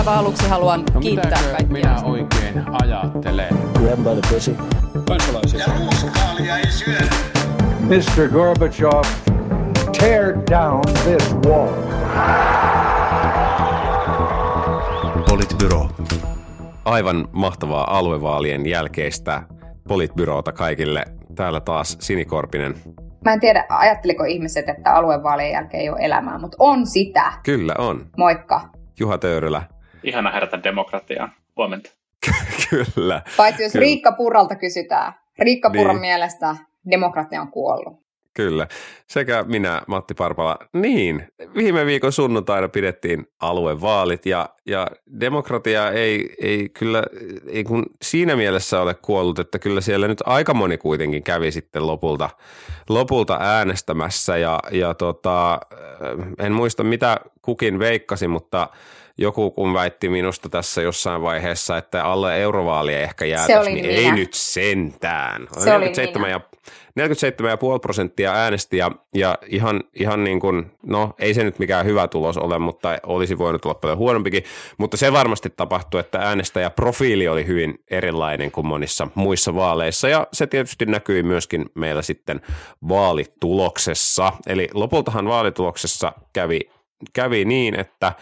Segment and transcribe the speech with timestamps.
[0.00, 1.66] aivan aluksi haluan No kiittää kaikkia.
[1.72, 3.48] minä oikein ajattelen?
[3.78, 4.56] Grab by the pussy.
[5.08, 5.60] kansalaisia.
[5.60, 7.06] Ja ruuskaalia ei syödä.
[7.80, 8.28] Mr.
[8.32, 9.02] Gorbachev,
[10.00, 11.68] tear down this wall.
[15.28, 15.88] Politbyro.
[16.84, 19.42] Aivan mahtavaa aluevaalien jälkeistä
[19.88, 21.04] politbyroota kaikille.
[21.34, 22.74] Täällä taas Sinikorpinen.
[23.24, 27.32] Mä en tiedä, ajatteliko ihmiset, että aluevaalien jälkeen ei ole elämää, mutta on sitä.
[27.42, 28.06] Kyllä on.
[28.16, 28.60] Moikka.
[29.00, 29.62] Juha Töyrylä.
[30.02, 31.28] Ihana herätä demokratiaa.
[31.56, 31.90] Huomenta.
[32.70, 33.22] Kyllä.
[33.36, 33.82] Paitsi jos Kyllä.
[33.82, 35.12] Riikka Purralta kysytään.
[35.38, 36.00] Riikka Purran Niin.
[36.00, 36.56] mielestä
[36.90, 38.00] demokratia on kuollut.
[38.34, 38.66] Kyllä.
[39.06, 40.58] Sekä minä, Matti Parpala.
[40.72, 44.86] Niin, viime viikon sunnuntaina pidettiin aluevaalit ja, ja
[45.20, 47.02] demokratia ei, ei kyllä
[47.48, 51.86] ei kun siinä mielessä ole kuollut, että kyllä siellä nyt aika moni kuitenkin kävi sitten
[51.86, 52.30] lopulta,
[52.88, 55.60] lopulta äänestämässä ja, ja tota,
[56.38, 58.68] en muista mitä kukin veikkasi, mutta
[59.20, 63.98] joku kun väitti minusta tässä jossain vaiheessa, että alle eurovaalia ehkä jäätäisi, oli niin minä.
[63.98, 65.48] ei nyt sentään.
[65.58, 66.28] Se oli 47 minä.
[66.28, 66.40] ja
[67.00, 72.08] 47,5 prosenttia äänesti ja, ja ihan, ihan niin kuin, no ei se nyt mikään hyvä
[72.08, 74.44] tulos ole, mutta olisi voinut olla paljon huonompikin,
[74.78, 80.46] mutta se varmasti tapahtui, että äänestäjäprofiili oli hyvin erilainen kuin monissa muissa vaaleissa ja se
[80.46, 82.40] tietysti näkyi myöskin meillä sitten
[82.88, 84.32] vaalituloksessa.
[84.46, 86.60] Eli lopultahan vaalituloksessa kävi,
[87.12, 88.12] kävi niin, että,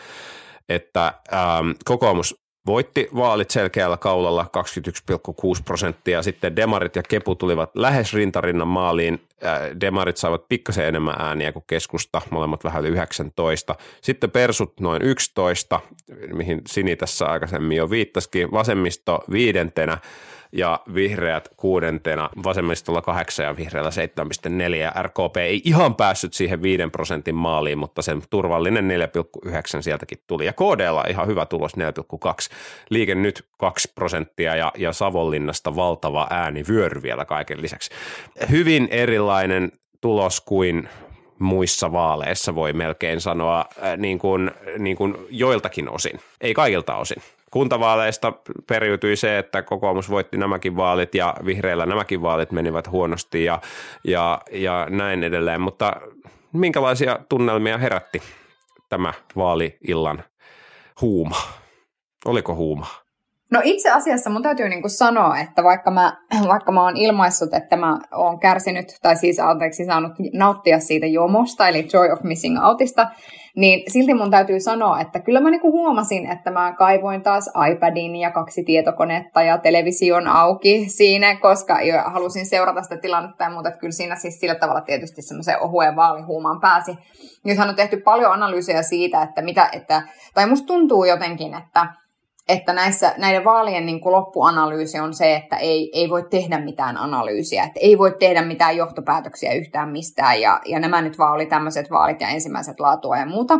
[0.68, 4.46] että ähm, kokoomus voitti vaalit selkeällä kaulalla
[5.56, 6.22] 21,6 prosenttia.
[6.22, 9.20] Sitten Demarit ja Kepu tulivat lähes rintarinnan maaliin.
[9.44, 13.74] Äh, Demarit saivat pikkasen enemmän ääniä kuin keskusta, molemmat vähän yli 19.
[14.02, 15.80] Sitten Persut noin 11,
[16.32, 18.52] mihin Sini tässä aikaisemmin jo viittasikin.
[18.52, 19.98] Vasemmisto viidentenä
[20.52, 23.90] ja vihreät kuudentena, vasemmistolla 8 ja vihreällä
[24.70, 28.90] 7,4 ja RKP ei ihan päässyt siihen 5 prosentin maaliin, mutta sen turvallinen
[29.46, 31.80] 4,9 sieltäkin tuli ja KDlla ihan hyvä tulos 4,2,
[32.90, 37.90] liike nyt 2 prosenttia ja, ja Savonlinnasta valtava äänivyöry vielä kaiken lisäksi.
[38.50, 40.88] Hyvin erilainen tulos kuin
[41.38, 47.22] muissa vaaleissa voi melkein sanoa äh, niin kuin, niin kuin joiltakin osin, ei kaikilta osin.
[47.50, 48.32] Kuntavaaleista
[48.66, 53.60] periytyi se, että kokoomus voitti nämäkin vaalit ja vihreillä nämäkin vaalit menivät huonosti ja,
[54.04, 55.92] ja, ja näin edelleen, mutta
[56.52, 58.22] minkälaisia tunnelmia herätti
[58.88, 60.24] tämä vaali-illan
[61.00, 61.36] huuma?
[62.24, 62.86] Oliko huuma?
[63.50, 66.16] No itse asiassa mun täytyy niinku sanoa, että vaikka mä,
[66.52, 71.68] vaikka mä oon ilmaissut, että mä oon kärsinyt, tai siis anteeksi saanut nauttia siitä jomosta,
[71.68, 73.08] eli Joy of Missing Outista,
[73.56, 78.16] niin silti mun täytyy sanoa, että kyllä mä niinku huomasin, että mä kaivoin taas iPadin
[78.16, 83.68] ja kaksi tietokonetta ja television auki siinä, koska jo halusin seurata sitä tilannetta ja muuta,
[83.68, 86.98] että kyllä siinä siis sillä tavalla tietysti semmoiseen ohueen vaalihuumaan pääsi.
[87.44, 90.02] Nythän on tehty paljon analyysejä siitä, että mitä, että,
[90.34, 91.86] tai musta tuntuu jotenkin, että
[92.48, 96.96] että näissä, näiden vaalien niin kuin loppuanalyysi on se, että ei, ei voi tehdä mitään
[96.96, 101.46] analyysiä, että ei voi tehdä mitään johtopäätöksiä yhtään mistään, ja, ja nämä nyt vaan oli
[101.46, 103.58] tämmöiset vaalit ja ensimmäiset laatua ja muuta.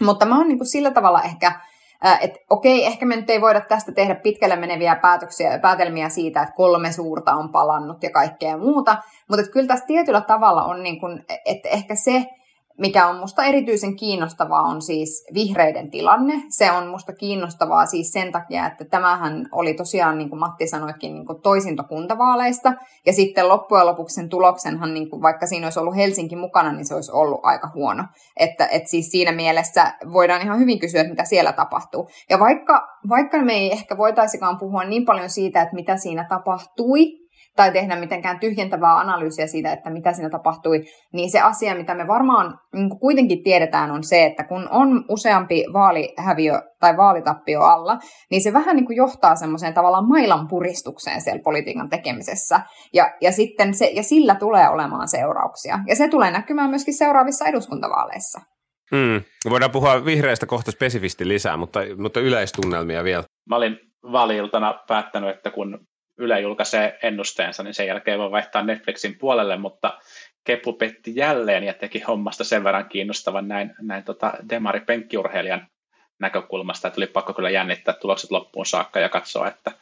[0.00, 1.60] Mutta mä oon niin kuin sillä tavalla ehkä,
[2.02, 6.42] ää, että okei, ehkä me nyt ei voida tästä tehdä pitkälle meneviä päätöksiä, päätelmiä siitä,
[6.42, 8.96] että kolme suurta on palannut ja kaikkea muuta,
[9.28, 12.26] mutta että kyllä tässä tietyllä tavalla on, niin kuin, että ehkä se,
[12.78, 16.34] mikä on musta erityisen kiinnostavaa on siis vihreiden tilanne.
[16.48, 21.14] Se on musta kiinnostavaa siis sen takia, että tämähän oli tosiaan, niin kuin Matti sanoikin,
[21.14, 22.72] niin kuin toisinto kuntavaaleista.
[23.06, 26.86] Ja sitten loppujen lopuksi sen tuloksenhan, niin kuin vaikka siinä olisi ollut Helsinki mukana, niin
[26.86, 28.04] se olisi ollut aika huono.
[28.36, 32.08] Että et siis siinä mielessä voidaan ihan hyvin kysyä, että mitä siellä tapahtuu.
[32.30, 37.25] Ja vaikka, vaikka me ei ehkä voitaisikaan puhua niin paljon siitä, että mitä siinä tapahtui,
[37.56, 42.06] tai tehdä mitenkään tyhjentävää analyysiä siitä, että mitä siinä tapahtui, niin se asia, mitä me
[42.06, 47.98] varmaan niin kuitenkin tiedetään, on se, että kun on useampi vaalihäviö tai vaalitappio alla,
[48.30, 52.60] niin se vähän niin kuin johtaa semmoiseen tavallaan mailan puristukseen siellä politiikan tekemisessä.
[52.94, 55.78] Ja, ja, sitten se, ja sillä tulee olemaan seurauksia.
[55.88, 58.40] Ja se tulee näkymään myöskin seuraavissa eduskuntavaaleissa.
[58.92, 59.22] Mm.
[59.50, 63.24] Voidaan puhua vihreistä kohta spesifisti lisää, mutta, mutta yleistunnelmia vielä.
[63.50, 63.78] Mä olin
[64.12, 65.78] vaaliiltana päättänyt, että kun
[66.18, 69.98] Yle julkaisee ennusteensa, niin sen jälkeen voi vaihtaa Netflixin puolelle, mutta
[70.44, 75.66] Kepu petti jälleen ja teki hommasta sen verran kiinnostavan näin, näin tota Demari penkkiurheilijan
[76.18, 79.72] näkökulmasta, että oli pakko kyllä jännittää tulokset loppuun saakka ja katsoa, että,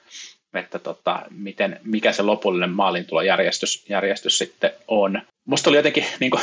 [0.54, 5.22] että tota, miten, mikä se lopullinen maalintulojärjestys järjestys sitten on.
[5.44, 6.42] Musta oli jotenkin, niin kuin,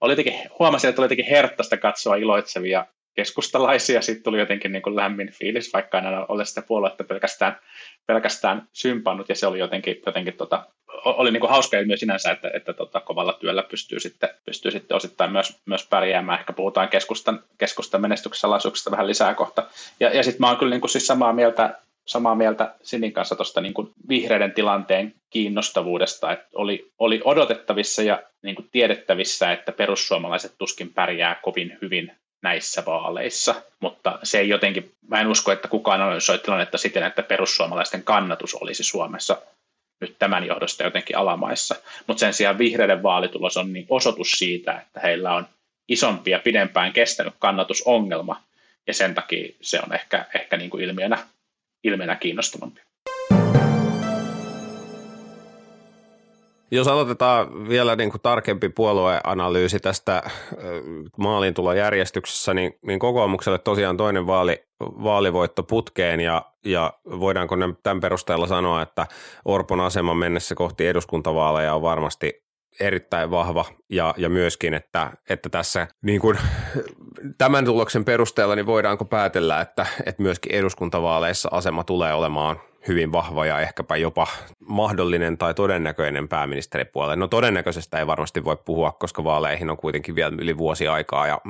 [0.00, 4.96] oli jotenkin, huomasin, että oli jotenkin herttaista katsoa iloitsevia keskustalaisia, sitten tuli jotenkin niin kuin
[4.96, 7.58] lämmin fiilis, vaikka en ole sitä puoluetta pelkästään,
[8.06, 10.66] pelkästään sympannut, ja se oli jotenkin, jotenkin tota,
[11.04, 14.96] oli niin kuin hauska ilmiö sinänsä, että, että tota, kovalla työllä pystyy sitten, pystyy sitten
[14.96, 16.40] osittain myös, myös pärjäämään.
[16.40, 19.66] Ehkä puhutaan keskustan, keskustan menestyksalaisuuksista vähän lisää kohta.
[20.00, 23.36] Ja, ja sitten mä oon kyllä niin kuin siis samaa mieltä, samaa mieltä Sinin kanssa
[23.36, 29.72] tuosta niin kuin vihreiden tilanteen kiinnostavuudesta, että oli, oli odotettavissa ja niin kuin tiedettävissä, että
[29.72, 32.12] perussuomalaiset tuskin pärjää kovin hyvin
[32.44, 37.22] näissä vaaleissa, mutta se ei jotenkin, mä en usko, että kukaan analysoi tilannetta siten, että
[37.22, 39.42] perussuomalaisten kannatus olisi Suomessa
[40.00, 41.74] nyt tämän johdosta jotenkin alamaissa.
[42.06, 45.46] Mutta sen sijaan vihreiden vaalitulos on niin osoitus siitä, että heillä on
[45.88, 48.42] isompi ja pidempään kestänyt kannatusongelma,
[48.86, 51.18] ja sen takia se on ehkä, ehkä niin kuin ilmiönä,
[51.84, 52.80] ilmiönä kiinnostavampi.
[56.70, 60.22] Jos aloitetaan vielä niin kuin tarkempi puolueanalyysi tästä
[61.18, 68.46] maaliintulojärjestyksessä, niin, niin kokoomukselle tosiaan toinen vaali, vaalivoitto putkeen ja, ja voidaanko ne tämän perusteella
[68.46, 69.06] sanoa, että
[69.44, 72.44] Orpon asema mennessä kohti eduskuntavaaleja on varmasti
[72.80, 76.38] erittäin vahva ja, ja myöskin, että, että tässä niin kuin,
[77.38, 83.46] tämän tuloksen perusteella niin voidaanko päätellä, että, että myöskin eduskuntavaaleissa asema tulee olemaan hyvin vahva
[83.46, 84.26] ja ehkäpä jopa
[84.68, 87.16] mahdollinen tai todennäköinen pääministeripuolelle.
[87.16, 91.40] No todennäköisestä ei varmasti voi puhua, koska vaaleihin on kuitenkin vielä yli vuosi aikaa ja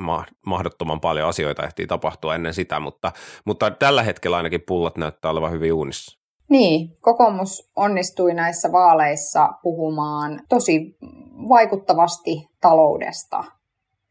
[0.45, 3.11] mahdottoman paljon asioita ehtii tapahtua ennen sitä, mutta,
[3.45, 6.19] mutta tällä hetkellä ainakin pullat näyttää olevan hyvin uunissa.
[6.49, 10.97] Niin, kokoomus onnistui näissä vaaleissa puhumaan tosi
[11.49, 13.43] vaikuttavasti taloudesta.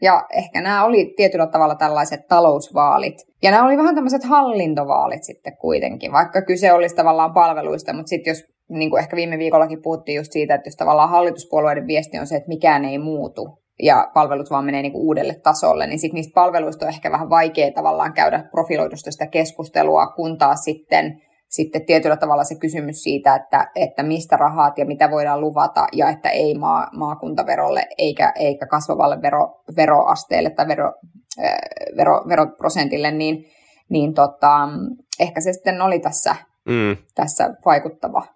[0.05, 3.15] Ja ehkä nämä oli tietyllä tavalla tällaiset talousvaalit.
[3.43, 8.31] Ja nämä oli vähän tämmöiset hallintovaalit sitten kuitenkin, vaikka kyse olisi tavallaan palveluista, mutta sitten
[8.31, 12.27] jos, niin kuin ehkä viime viikollakin puhuttiin just siitä, että jos tavallaan hallituspuolueiden viesti on
[12.27, 16.35] se, että mikään ei muutu, ja palvelut vaan menee niin uudelle tasolle, niin sitten niistä
[16.35, 21.23] palveluista on ehkä vähän vaikea tavallaan käydä profiloidusta sitä keskustelua, kun taas sitten
[21.55, 26.09] sitten tietyllä tavalla se kysymys siitä, että, että mistä rahat ja mitä voidaan luvata ja
[26.09, 30.93] että ei maa, maakuntaverolle eikä, eikä kasvavalle vero, veroasteelle tai vero,
[31.45, 31.57] äh,
[31.97, 33.45] vero, veroprosentille, niin,
[33.89, 34.69] niin tota,
[35.21, 36.97] ehkä se sitten oli tässä, mm.
[37.15, 38.27] tässä vaikuttava.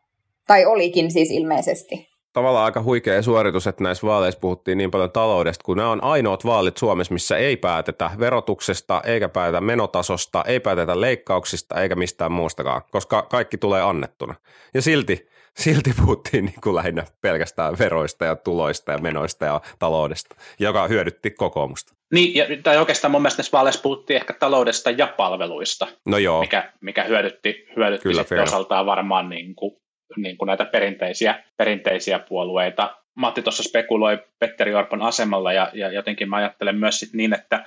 [0.46, 5.64] Tai olikin siis ilmeisesti tavallaan aika huikea suoritus, että näissä vaaleissa puhuttiin niin paljon taloudesta,
[5.64, 11.00] kun nämä on ainoat vaalit Suomessa, missä ei päätetä verotuksesta, eikä päätetä menotasosta, ei päätetä
[11.00, 14.34] leikkauksista, eikä mistään muustakaan, koska kaikki tulee annettuna.
[14.74, 20.36] Ja silti, silti puhuttiin niin kuin lähinnä pelkästään veroista ja tuloista ja menoista ja taloudesta,
[20.58, 21.94] joka hyödytti kokoomusta.
[22.12, 26.40] Niin, ja, tai oikeastaan mun mielestä näissä vaaleissa puhuttiin ehkä taloudesta ja palveluista, no joo.
[26.40, 29.76] Mikä, mikä hyödytti, hyödytti Kyllä, sitten osaltaan varmaan niin kuin
[30.16, 32.96] niin kuin näitä perinteisiä, perinteisiä puolueita.
[33.14, 37.64] Matti tuossa spekuloi Petteri Orpon asemalla ja, ja jotenkin mä ajattelen myös sit niin, että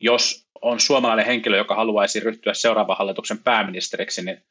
[0.00, 4.42] jos on suomalainen henkilö, joka haluaisi ryhtyä seuraavan hallituksen pääministeriksi, niin,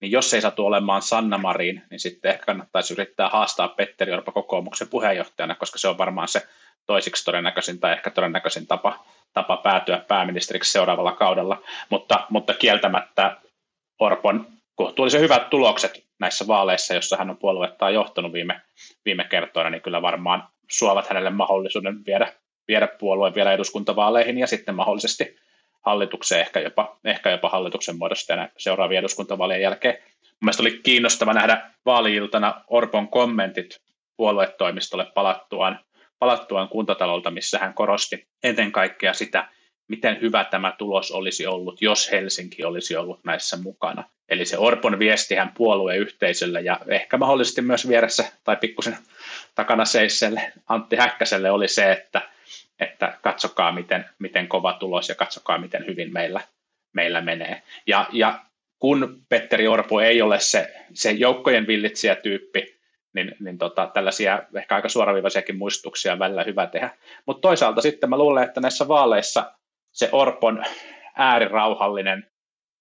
[0.00, 4.32] niin jos ei satu olemaan Sanna Marin, niin sitten ehkä kannattaisi yrittää haastaa Petteri Orpo
[4.32, 6.46] kokoomuksen puheenjohtajana, koska se on varmaan se
[6.86, 11.62] toisiksi todennäköisin tai ehkä todennäköisin tapa, tapa päätyä pääministeriksi seuraavalla kaudella.
[11.90, 13.36] Mutta, mutta kieltämättä
[13.98, 18.60] Orpon kohtuullisen hyvät tulokset näissä vaaleissa, jossa hän on puoluettaan johtanut viime,
[19.04, 22.32] viime kertoina, niin kyllä varmaan suovat hänelle mahdollisuuden viedä,
[22.68, 25.36] viedä puolueen vielä eduskuntavaaleihin ja sitten mahdollisesti
[25.80, 29.98] hallitukseen, ehkä jopa, ehkä jopa hallituksen muodostajana seuraavien eduskuntavaalien jälkeen.
[30.40, 33.80] Mielestäni oli kiinnostava nähdä vaaliiltana Orpon kommentit
[34.16, 35.80] puoluetoimistolle palattuaan,
[36.18, 39.48] palattuaan kuntatalolta, missä hän korosti ennen kaikkea sitä,
[39.88, 44.04] miten hyvä tämä tulos olisi ollut, jos Helsinki olisi ollut näissä mukana.
[44.28, 48.96] Eli se Orpon viestihän puolueyhteisölle ja ehkä mahdollisesti myös vieressä tai pikkusen
[49.54, 52.22] takana seisselle Antti Häkkäselle oli se, että,
[52.80, 56.40] että katsokaa miten, miten kova tulos ja katsokaa miten hyvin meillä,
[56.92, 57.62] meillä menee.
[57.86, 58.38] Ja, ja
[58.78, 62.78] kun Petteri Orpo ei ole se, se joukkojen villitsijä tyyppi,
[63.12, 66.90] niin, niin tota, tällaisia ehkä aika suoraviivaisiakin muistutuksia on välillä hyvä tehdä.
[67.26, 69.52] Mutta toisaalta sitten mä luulen, että näissä vaaleissa
[69.98, 70.64] se Orpon
[71.16, 72.30] äärirauhallinen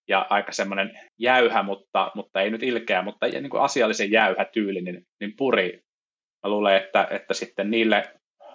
[0.08, 4.82] ja aika semmoinen jäyhä, mutta, mutta ei nyt ilkeä, mutta niin kuin asiallisen jäyhä tyyli,
[4.82, 5.82] niin, niin puri.
[6.44, 8.04] Mä luulen, että, että sitten niille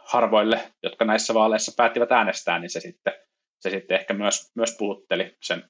[0.04, 3.12] harvoille, jotka näissä vaaleissa päättivät äänestää, niin se sitten,
[3.60, 5.64] se sitten ehkä myös, myös puhutteli sen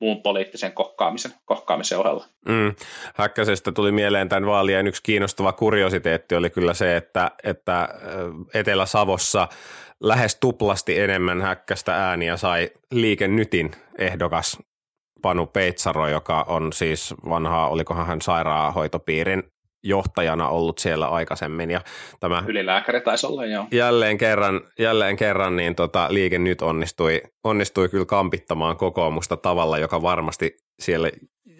[0.00, 2.24] muun poliittisen kohkaamisen, kohkaamisen ohella.
[2.48, 2.74] Mm.
[3.14, 7.88] Häkkäsestä tuli mieleen tämän vaalien yksi kiinnostava kuriositeetti oli kyllä se, että, että
[8.54, 9.48] Etelä-Savossa
[10.00, 14.58] lähes tuplasti enemmän häkkästä ääniä sai Liike Nytin ehdokas
[15.22, 19.42] Panu Peitsaro, joka on siis vanha, olikohan hän sairaanhoitopiirin
[19.84, 21.70] johtajana ollut siellä aikaisemmin.
[21.70, 21.80] Ja
[22.20, 23.66] tämä Ylilääkäri taisi olla, joo.
[23.72, 30.02] Jälleen kerran, jälleen kerran niin tota, liike nyt onnistui, onnistui kyllä kampittamaan kokoomusta tavalla, joka
[30.02, 31.10] varmasti siellä,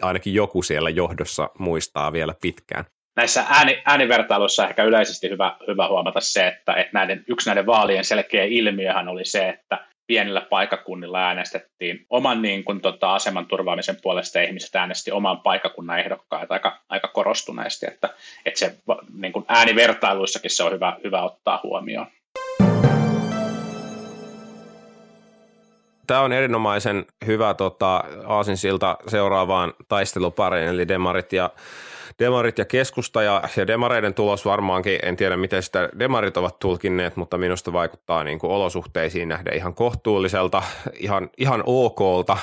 [0.03, 2.85] ainakin joku siellä johdossa muistaa vielä pitkään.
[3.17, 8.05] Näissä ääni, äänivertailuissa ehkä yleisesti hyvä, hyvä huomata se, että, että näiden, yksi näiden vaalien
[8.05, 14.41] selkeä ilmiöhän oli se, että pienillä paikakunnilla äänestettiin oman niin kuin, tota, aseman turvaamisen puolesta
[14.41, 18.09] ihmiset äänesti oman paikakunnan ehdokkaita aika, aika korostuneesti, että,
[18.47, 18.77] että se
[19.15, 22.07] niin kuin äänivertailuissakin se on hyvä, hyvä ottaa huomioon.
[26.07, 31.51] Tämä on erinomaisen hyvä tota, aasinsilta seuraavaan taistelupariin, eli Demarit ja
[32.19, 37.17] demarit ja keskusta ja, ja demareiden tulos varmaankin, en tiedä miten sitä demarit ovat tulkinneet,
[37.17, 40.63] mutta minusta vaikuttaa niin kuin olosuhteisiin nähden ihan kohtuulliselta,
[40.95, 42.37] ihan, ihan okolta,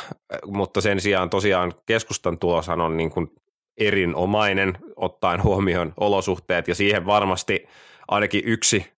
[0.45, 3.31] mutta sen sijaan tosiaan keskustan tuloshan on niin kuin
[3.77, 6.67] erinomainen ottaen huomioon olosuhteet.
[6.67, 7.67] Ja siihen varmasti
[8.07, 8.91] ainakin yksi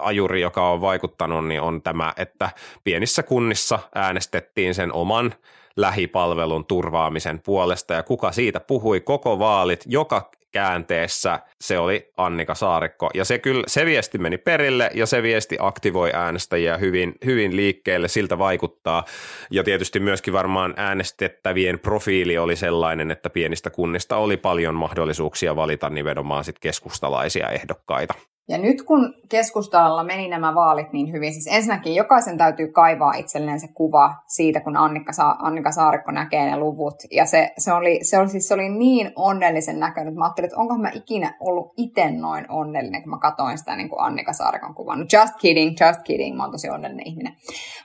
[0.00, 2.50] ajuri, joka on vaikuttanut, niin on tämä, että
[2.84, 5.34] pienissä kunnissa äänestettiin sen oman
[5.76, 13.10] lähipalvelun turvaamisen puolesta ja kuka siitä puhui koko vaalit, joka käänteessä se oli Annika Saarikko.
[13.14, 18.08] Ja se, kyllä, se viesti meni perille ja se viesti aktivoi äänestäjiä hyvin, hyvin liikkeelle,
[18.08, 19.04] siltä vaikuttaa.
[19.50, 25.90] Ja tietysti myöskin varmaan äänestettävien profiili oli sellainen, että pienistä kunnista oli paljon mahdollisuuksia valita
[25.90, 28.14] nimenomaan sit keskustalaisia ehdokkaita.
[28.48, 33.60] Ja nyt kun keskustalla meni nämä vaalit niin hyvin, siis ensinnäkin jokaisen täytyy kaivaa itselleen
[33.60, 36.94] se kuva siitä, kun Annika, Sa- Annika Saarikko näkee ne luvut.
[37.10, 40.46] Ja se, se, oli, se, oli, siis se oli niin onnellisen näköinen, että mä ajattelin,
[40.46, 44.32] että onko mä ikinä ollut itse noin onnellinen, kun mä katsoin sitä niin kuin Annika
[44.32, 44.98] Saarikon kuvan.
[44.98, 47.32] No just kidding, just kidding, mä oon tosi onnellinen ihminen.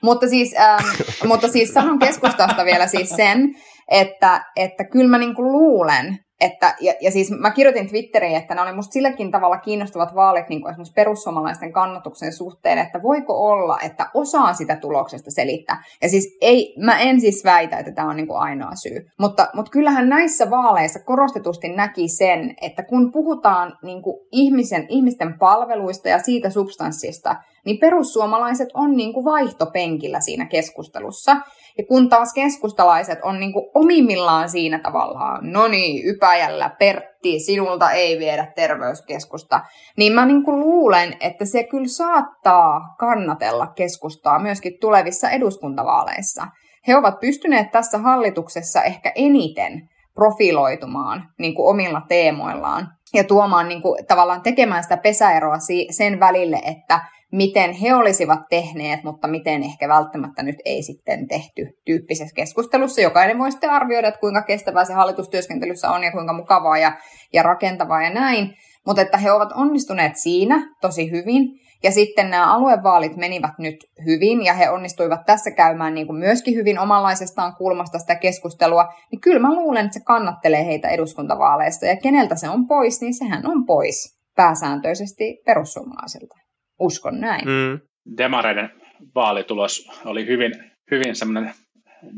[0.04, 0.84] Mutta siis, ähm,
[1.28, 3.56] mutta siis sanon keskustasta vielä siis sen,
[3.92, 8.56] että, että kyllä mä niin kuin luulen, että, ja, ja siis mä kirjoitin Twitteriin, että
[8.56, 13.50] ne oli musta silläkin tavalla kiinnostavat vaalit niin kuin esimerkiksi perussuomalaisten kannatuksen suhteen, että voiko
[13.50, 15.84] olla, että osaa sitä tuloksesta selittää.
[16.02, 19.06] Ja siis ei, mä en siis väitä, että tämä on niin kuin ainoa syy.
[19.20, 25.40] Mutta, mutta kyllähän näissä vaaleissa korostetusti näki sen, että kun puhutaan niin kuin ihmisen, ihmisten
[25.40, 31.38] palveluista ja siitä substanssista, niin perussuomalaiset on niin kuin vaihtopenkillä siinä keskustelussa.
[31.82, 37.92] Ja kun taas keskustalaiset on niin kuin omimmillaan siinä tavallaan, no niin, Ypäjällä, Pertti, sinulta
[37.92, 39.62] ei viedä terveyskeskusta,
[39.98, 46.48] niin mä niin kuin luulen, että se kyllä saattaa kannatella keskustaa myöskin tulevissa eduskuntavaaleissa.
[46.88, 53.82] He ovat pystyneet tässä hallituksessa ehkä eniten profiloitumaan niin kuin omilla teemoillaan ja tuomaan niin
[53.82, 55.58] kuin, tavallaan tekemään sitä pesäeroa
[55.92, 61.68] sen välille, että miten he olisivat tehneet, mutta miten ehkä välttämättä nyt ei sitten tehty
[61.86, 63.02] tyyppisessä keskustelussa.
[63.02, 66.98] Jokainen voi sitten arvioida, että kuinka kestävää se hallitustyöskentelyssä on ja kuinka mukavaa ja,
[67.34, 68.54] ja rakentavaa ja näin.
[68.86, 71.62] Mutta että he ovat onnistuneet siinä tosi hyvin.
[71.84, 76.56] Ja sitten nämä aluevaalit menivät nyt hyvin ja he onnistuivat tässä käymään niin kuin myöskin
[76.56, 81.98] hyvin omanlaisestaan kulmasta sitä keskustelua, niin kyllä mä luulen, että se kannattelee heitä eduskuntavaaleista ja
[81.98, 86.41] keneltä se on pois, niin sehän on pois pääsääntöisesti perussuomalaisilta.
[86.82, 87.48] Uskon näin.
[87.48, 87.80] Mm.
[88.18, 88.82] Demareiden
[89.16, 91.54] vaalitulos oli hyvin, hyvin semmoinen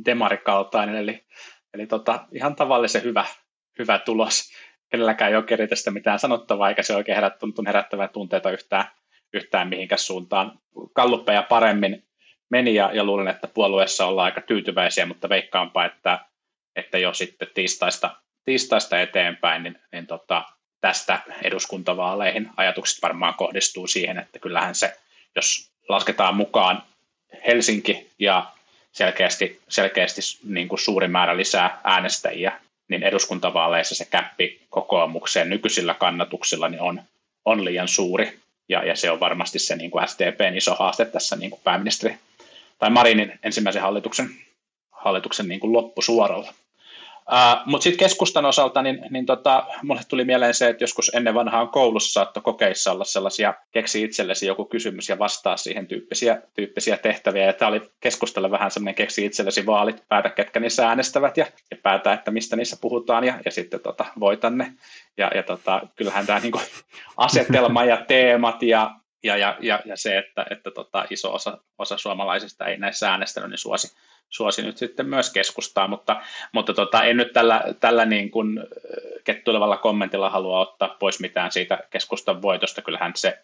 [0.06, 1.26] demarikaltainen, eli,
[1.74, 3.26] eli tota, ihan tavallisen hyvä,
[3.80, 4.52] hyvä tulos.
[4.90, 8.86] Kenelläkään ei ole tästä mitään sanottavaa, eikä se oikein herät, tuntunut herättävän tunteita yhtään,
[9.34, 10.60] yhtään mihinkä suuntaan.
[10.94, 12.04] Kalluppeja paremmin
[12.50, 16.20] meni ja, ja luulen, että puolueessa ollaan aika tyytyväisiä, mutta veikkaanpa, että,
[16.76, 18.10] että jo sitten tiistaista,
[18.46, 20.44] tiistaista eteenpäin, niin, niin tota,
[20.84, 22.50] tästä eduskuntavaaleihin.
[22.58, 24.94] Ajatukset varmaan kohdistuu siihen, että kyllähän se,
[25.36, 26.84] jos lasketaan mukaan
[27.48, 28.52] Helsinki ja
[28.92, 36.70] selkeästi, selkeästi niin kuin suuri määrä lisää äänestäjiä, niin eduskuntavaaleissa se käppi kokoomukseen nykyisillä kannatuksilla
[36.70, 37.02] niin on,
[37.46, 38.40] on liian suuri.
[38.70, 42.16] Ja, ja se on varmasti se niin kuin SDPn iso haaste tässä niin kuin pääministeri
[42.80, 44.30] tai Marinin ensimmäisen hallituksen,
[44.92, 46.54] hallituksen niin kuin loppusuoralla.
[47.32, 51.34] Uh, Mutta sitten keskustan osalta, niin, niin tota, mulle tuli mieleen se, että joskus ennen
[51.34, 56.98] vanhaan koulussa saattoi kokeissa olla sellaisia, keksi itsellesi joku kysymys ja vastaa siihen tyyppisiä, tyyppisiä
[56.98, 57.46] tehtäviä.
[57.46, 61.78] Ja tämä oli keskustalle vähän semmoinen keksi itsellesi vaalit, päätä ketkä niissä äänestävät ja, ja
[61.84, 64.74] päätä, että mistä niissä puhutaan ja, ja sitten tota, voitan ne.
[65.18, 66.62] Ja, ja tota, kyllähän tämä niinku,
[67.18, 71.98] asetelma ja teemat ja, ja, ja, ja, ja se, että, että tota, iso osa, osa
[71.98, 73.96] suomalaisista ei näissä äänestänyt, niin suosi
[74.30, 78.60] suosi nyt sitten myös keskustaa, mutta, mutta tota, en nyt tällä, tällä niin kuin
[79.24, 82.82] kettuilevalla kommentilla halua ottaa pois mitään siitä keskustan voitosta.
[82.82, 83.40] Kyllähän se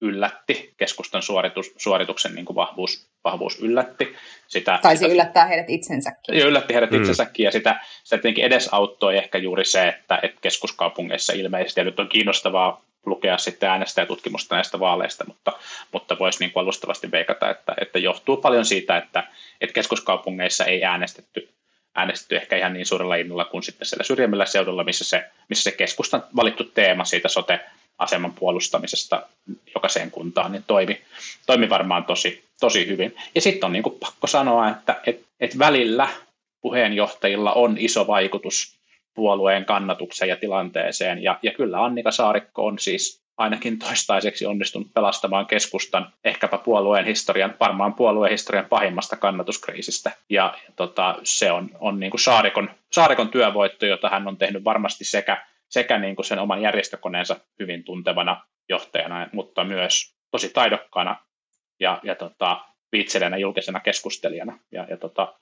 [0.00, 4.16] yllätti, keskustan suoritus, suorituksen niin kuin vahvuus, vahvuus yllätti.
[4.46, 6.38] Sitä, Taisi sitä, yllättää heidät itsensäkin.
[6.38, 7.00] Ja yllätti heidät mm.
[7.00, 12.00] itsensäkin, ja sitä, sitä tietenkin edesauttoi ehkä juuri se, että, että keskuskaupungeissa ilmeisesti, ja nyt
[12.00, 15.52] on kiinnostavaa lukea sitten äänestäjätutkimusta näistä vaaleista, mutta,
[15.92, 19.24] mutta voisi niin kuin alustavasti veikata, että, että johtuu paljon siitä, että,
[19.60, 21.48] että keskuskaupungeissa ei äänestetty,
[21.94, 25.76] äänestetty ehkä ihan niin suurella innolla kuin sitten siellä syrjemmällä seudulla, missä se, missä se
[25.76, 27.60] keskustan valittu teema siitä sote
[27.98, 29.26] aseman puolustamisesta
[29.74, 31.00] jokaiseen kuntaan, niin toimi,
[31.46, 33.16] toimi varmaan tosi, tosi hyvin.
[33.34, 36.08] Ja sitten on niin kuin pakko sanoa, että et, et välillä
[36.60, 38.74] puheenjohtajilla on iso vaikutus
[39.14, 41.22] puolueen kannatukseen ja tilanteeseen.
[41.22, 47.54] Ja, ja kyllä Annika Saarikko on siis ainakin toistaiseksi onnistunut pelastamaan keskustan ehkäpä puolueen historian,
[47.60, 50.12] varmaan puolueen historian pahimmasta kannatuskriisistä.
[50.30, 54.64] Ja, ja tota, se on, on niin kuin Saarikon, Saarikon työvoitto, jota hän on tehnyt
[54.64, 61.16] varmasti sekä, sekä niin kuin sen oman järjestökoneensa hyvin tuntevana johtajana, mutta myös tosi taidokkaana
[61.80, 62.60] ja, ja tota,
[63.40, 64.58] julkisena keskustelijana.
[64.72, 65.34] Ja, ja tota,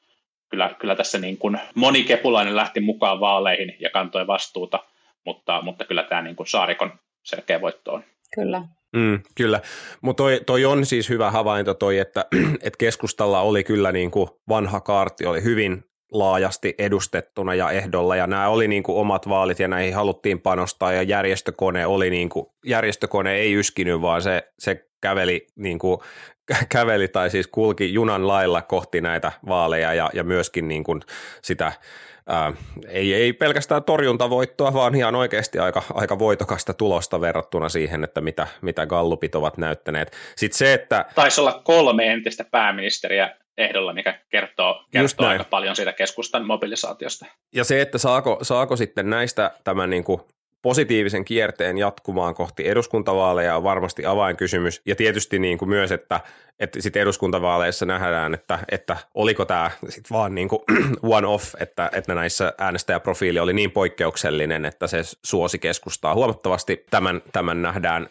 [0.52, 4.84] kyllä, kyllä tässä niin kuin moni kepulainen lähti mukaan vaaleihin ja kantoi vastuuta,
[5.26, 6.92] mutta, mutta kyllä tämä niin kuin Saarikon
[7.22, 8.04] selkeä voitto on.
[8.34, 8.62] Kyllä.
[8.96, 9.60] Mm, kyllä,
[10.00, 12.24] mutta toi, toi, on siis hyvä havainto toi, että,
[12.66, 18.26] että keskustalla oli kyllä niin kuin vanha kaarti, oli hyvin laajasti edustettuna ja ehdolla ja
[18.26, 22.46] nämä oli niin kuin omat vaalit ja näihin haluttiin panostaa ja järjestökone oli niin kuin,
[22.66, 26.00] järjestökone ei yskinyt vaan se, se käveli niin kuin
[26.72, 31.00] käveli tai siis kulki junan lailla kohti näitä vaaleja ja, ja myöskin niin kuin
[31.42, 31.72] sitä
[32.26, 32.52] Ää,
[32.88, 38.46] ei, ei pelkästään torjuntavoittoa, vaan ihan oikeasti aika, aika voitokasta tulosta verrattuna siihen, että mitä,
[38.60, 40.12] mitä gallupit ovat näyttäneet.
[40.36, 41.04] Sitten se, että...
[41.14, 47.26] Taisi olla kolme entistä pääministeriä ehdolla, mikä kertoo, kertoo aika paljon siitä keskustan mobilisaatiosta.
[47.54, 50.20] Ja se, että saako, saako sitten näistä tämän niin kuin
[50.62, 54.82] positiivisen kierteen jatkumaan kohti eduskuntavaaleja on varmasti avainkysymys.
[54.86, 56.20] Ja tietysti niin kuin myös, että,
[56.60, 60.62] että sit eduskuntavaaleissa nähdään, että, että oliko tämä sit vaan niin kuin
[61.16, 66.84] one-off, että, että näissä äänestäjäprofiili oli niin poikkeuksellinen, että se suosi keskustaa huomattavasti.
[66.90, 68.08] Tämän, tämän nähdään,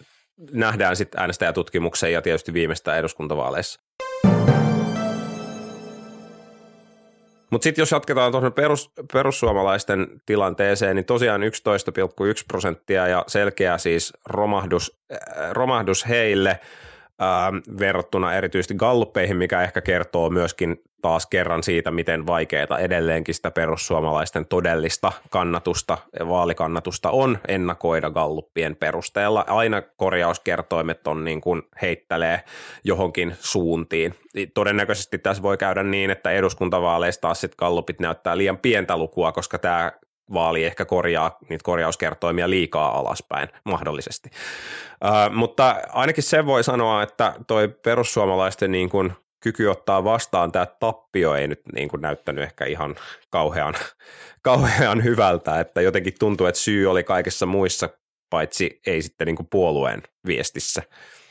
[0.52, 3.82] nähdään sitten äänestäjätutkimuksen ja tietysti viimeistään eduskuntavaaleissa.
[7.52, 11.48] Mutta sitten jos jatketaan tuohon perus, perussuomalaisten tilanteeseen, niin tosiaan 11,1
[12.48, 16.60] prosenttia ja selkeä siis romahdus, äh, romahdus heille–
[17.22, 23.52] ää, verrattuna erityisesti galluppeihin, mikä ehkä kertoo myöskin taas kerran siitä, miten vaikeaa edelleenkin sitä
[23.52, 29.46] perussuomalaisten todellista kannatusta ja vaalikannatusta on ennakoida galluppien perusteella.
[29.48, 32.44] Aina korjauskertoimet on niin kuin heittelee
[32.84, 34.16] johonkin suuntiin.
[34.54, 39.60] Todennäköisesti tässä voi käydä niin, että eduskuntavaaleista taas sitten gallupit näyttää liian pientä lukua, koska
[39.60, 39.92] tämä
[40.34, 44.30] vaali ehkä korjaa niitä korjauskertoimia liikaa alaspäin mahdollisesti.
[45.04, 50.66] Uh, mutta ainakin se voi sanoa, että toi perussuomalaisten niin kuin kyky ottaa vastaan tämä
[50.66, 52.96] tappio ei nyt niin kuin näyttänyt ehkä ihan
[53.30, 53.74] kauhean,
[54.42, 57.90] kauhean hyvältä, että jotenkin tuntuu, että syy oli kaikessa muissa,
[58.30, 60.82] paitsi ei sitten niin kuin puolueen viestissä.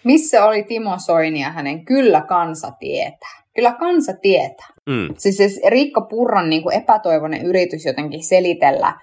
[0.05, 3.43] Missä oli Timo Soini ja hänen kyllä kansa tietää?
[3.55, 4.69] Kyllä kansa tietää.
[4.87, 5.15] Mm.
[5.19, 9.01] Siis, siis Riikka Purran niin kuin epätoivoinen yritys jotenkin selitellä,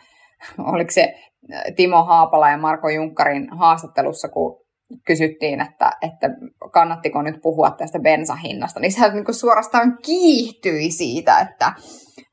[0.58, 1.16] oliko se
[1.76, 4.67] Timo Haapala ja Marko Junkkarin haastattelussa, kun
[5.06, 6.30] kysyttiin, että, että
[6.72, 11.74] kannattiko nyt puhua tästä bensahinnasta, niin se niin suorastaan kiihtyi siitä, että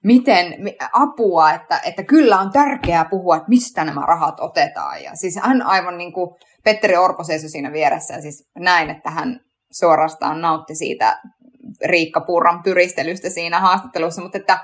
[0.04, 0.54] miten
[0.92, 5.02] apua, että, että kyllä on tärkeää puhua, että mistä nämä rahat otetaan.
[5.02, 6.30] Ja siis hän aivan niin kuin
[6.64, 9.40] Petteri Orpo seisoi siinä vieressä ja siis näin, että hän
[9.72, 11.20] suorastaan nautti siitä
[11.84, 14.58] Riikka Purran pyristelystä siinä haastattelussa, mutta että,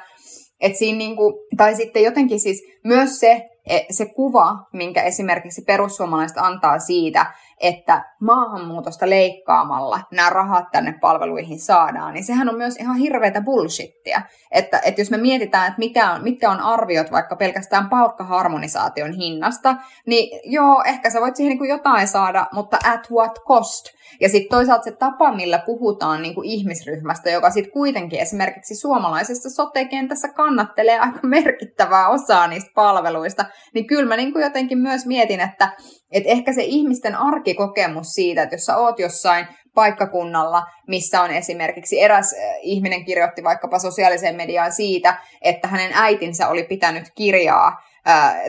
[0.60, 3.49] että siinä niin kuin, tai sitten jotenkin siis myös se,
[3.90, 7.26] se kuva, minkä esimerkiksi perussuomalaiset antaa siitä,
[7.60, 14.22] että maahanmuutosta leikkaamalla nämä rahat tänne palveluihin saadaan, niin sehän on myös ihan hirveätä bullshittia.
[14.50, 19.76] Että, että jos me mietitään, että mikä on, mitkä on arviot vaikka pelkästään palkkaharmonisaation hinnasta,
[20.06, 23.84] niin joo, ehkä sä voit siihen niin kuin jotain saada, mutta at what cost?
[24.20, 29.50] Ja sitten toisaalta se tapa, millä puhutaan niin kuin ihmisryhmästä, joka sitten kuitenkin esimerkiksi suomalaisessa
[29.50, 35.40] sote-kentässä kannattelee aika merkittävää osaa niistä palveluista, niin kyllä mä niin kuin jotenkin myös mietin,
[35.40, 35.72] että,
[36.10, 42.00] että ehkä se ihmisten arkikokemus siitä, että jos sä oot jossain paikkakunnalla, missä on esimerkiksi
[42.00, 47.76] eräs ihminen kirjoitti vaikkapa sosiaaliseen mediaan siitä, että hänen äitinsä oli pitänyt kirjaa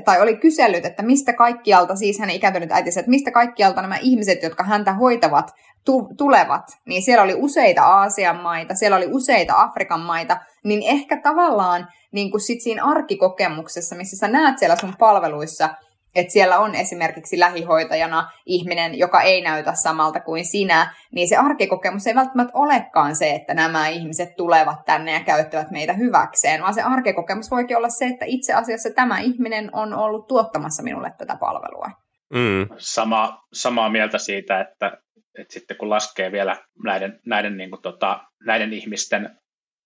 [0.05, 4.43] tai oli kysellyt, että mistä kaikkialta, siis hänen ikääntynyt äitinsä, että mistä kaikkialta nämä ihmiset,
[4.43, 5.51] jotka häntä hoitavat,
[5.85, 11.21] tu- tulevat, niin siellä oli useita Aasian maita, siellä oli useita Afrikan maita, niin ehkä
[11.21, 15.69] tavallaan niin kuin sit siinä arkikokemuksessa, missä sä näet siellä sun palveluissa
[16.15, 22.07] että siellä on esimerkiksi lähihoitajana ihminen, joka ei näytä samalta kuin sinä, niin se arkikokemus
[22.07, 26.81] ei välttämättä olekaan se, että nämä ihmiset tulevat tänne ja käyttävät meitä hyväkseen, vaan se
[26.81, 31.91] arkikokemus voikin olla se, että itse asiassa tämä ihminen on ollut tuottamassa minulle tätä palvelua.
[32.33, 32.75] Mm.
[32.77, 34.97] Sama, samaa mieltä siitä, että,
[35.39, 39.29] että sitten kun laskee vielä näiden, näiden, niin kuin tota, näiden ihmisten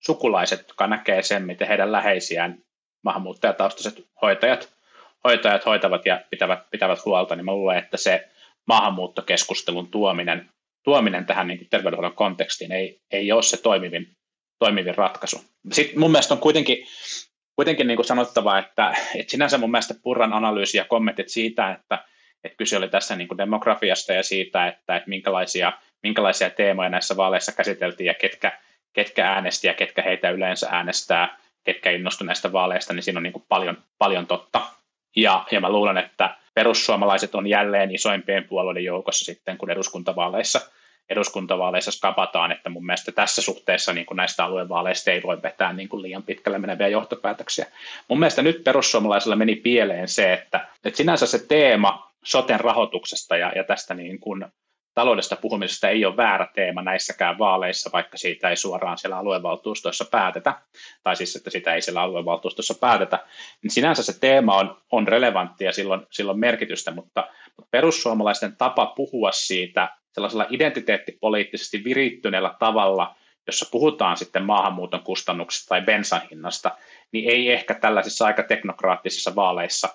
[0.05, 2.57] sukulaiset, jotka näkee sen, miten heidän läheisiään
[3.03, 4.69] maahanmuuttajataustaiset hoitajat,
[5.23, 8.29] hoitajat hoitavat ja pitävät, pitävät huolta, niin mä luulen, että se
[8.67, 10.49] maahanmuuttokeskustelun tuominen,
[10.83, 14.07] tuominen tähän niin terveydenhuollon kontekstiin ei, ei ole se toimivin,
[14.59, 15.41] toimivin ratkaisu.
[15.71, 16.85] Sitten mun mielestä on kuitenkin,
[17.55, 22.05] kuitenkin niin kuin sanottava, että, että sinänsä mun mielestä Purran analyysi ja kommentit siitä, että,
[22.43, 27.17] että kyse oli tässä niin kuin demografiasta ja siitä, että, että minkälaisia, minkälaisia teemoja näissä
[27.17, 28.64] vaaleissa käsiteltiin ja ketkä,
[28.95, 33.33] ketkä äänesti ja ketkä heitä yleensä äänestää, ketkä innostuivat näistä vaaleista, niin siinä on niin
[33.33, 34.61] kuin paljon, paljon totta.
[35.15, 40.61] Ja, ja mä luulen, että perussuomalaiset on jälleen isoimpien puolueiden joukossa sitten, kun eduskuntavaaleissa,
[41.09, 45.89] eduskuntavaaleissa skapataan, että mun mielestä tässä suhteessa niin kuin näistä aluevaaleista ei voi vetää niin
[45.89, 47.65] kuin liian pitkälle meneviä johtopäätöksiä.
[48.07, 53.51] Mun mielestä nyt perussuomalaisilla meni pieleen se, että, että sinänsä se teema soten rahoituksesta ja,
[53.55, 54.45] ja tästä niin kuin
[54.95, 60.61] taloudesta puhumisesta ei ole väärä teema näissäkään vaaleissa, vaikka siitä ei suoraan siellä aluevaltuustoissa päätetä,
[61.03, 63.25] tai siis että sitä ei siellä aluevaltuustossa päätetä,
[63.63, 67.27] niin sinänsä se teema on, on relevantti ja silloin, silloin merkitystä, mutta,
[67.57, 73.15] mutta perussuomalaisten tapa puhua siitä sellaisella identiteettipoliittisesti virittyneellä tavalla,
[73.47, 76.77] jossa puhutaan sitten maahanmuuton kustannuksista tai bensan hinnasta,
[77.11, 79.89] niin ei ehkä tällaisissa aika teknokraattisissa vaaleissa,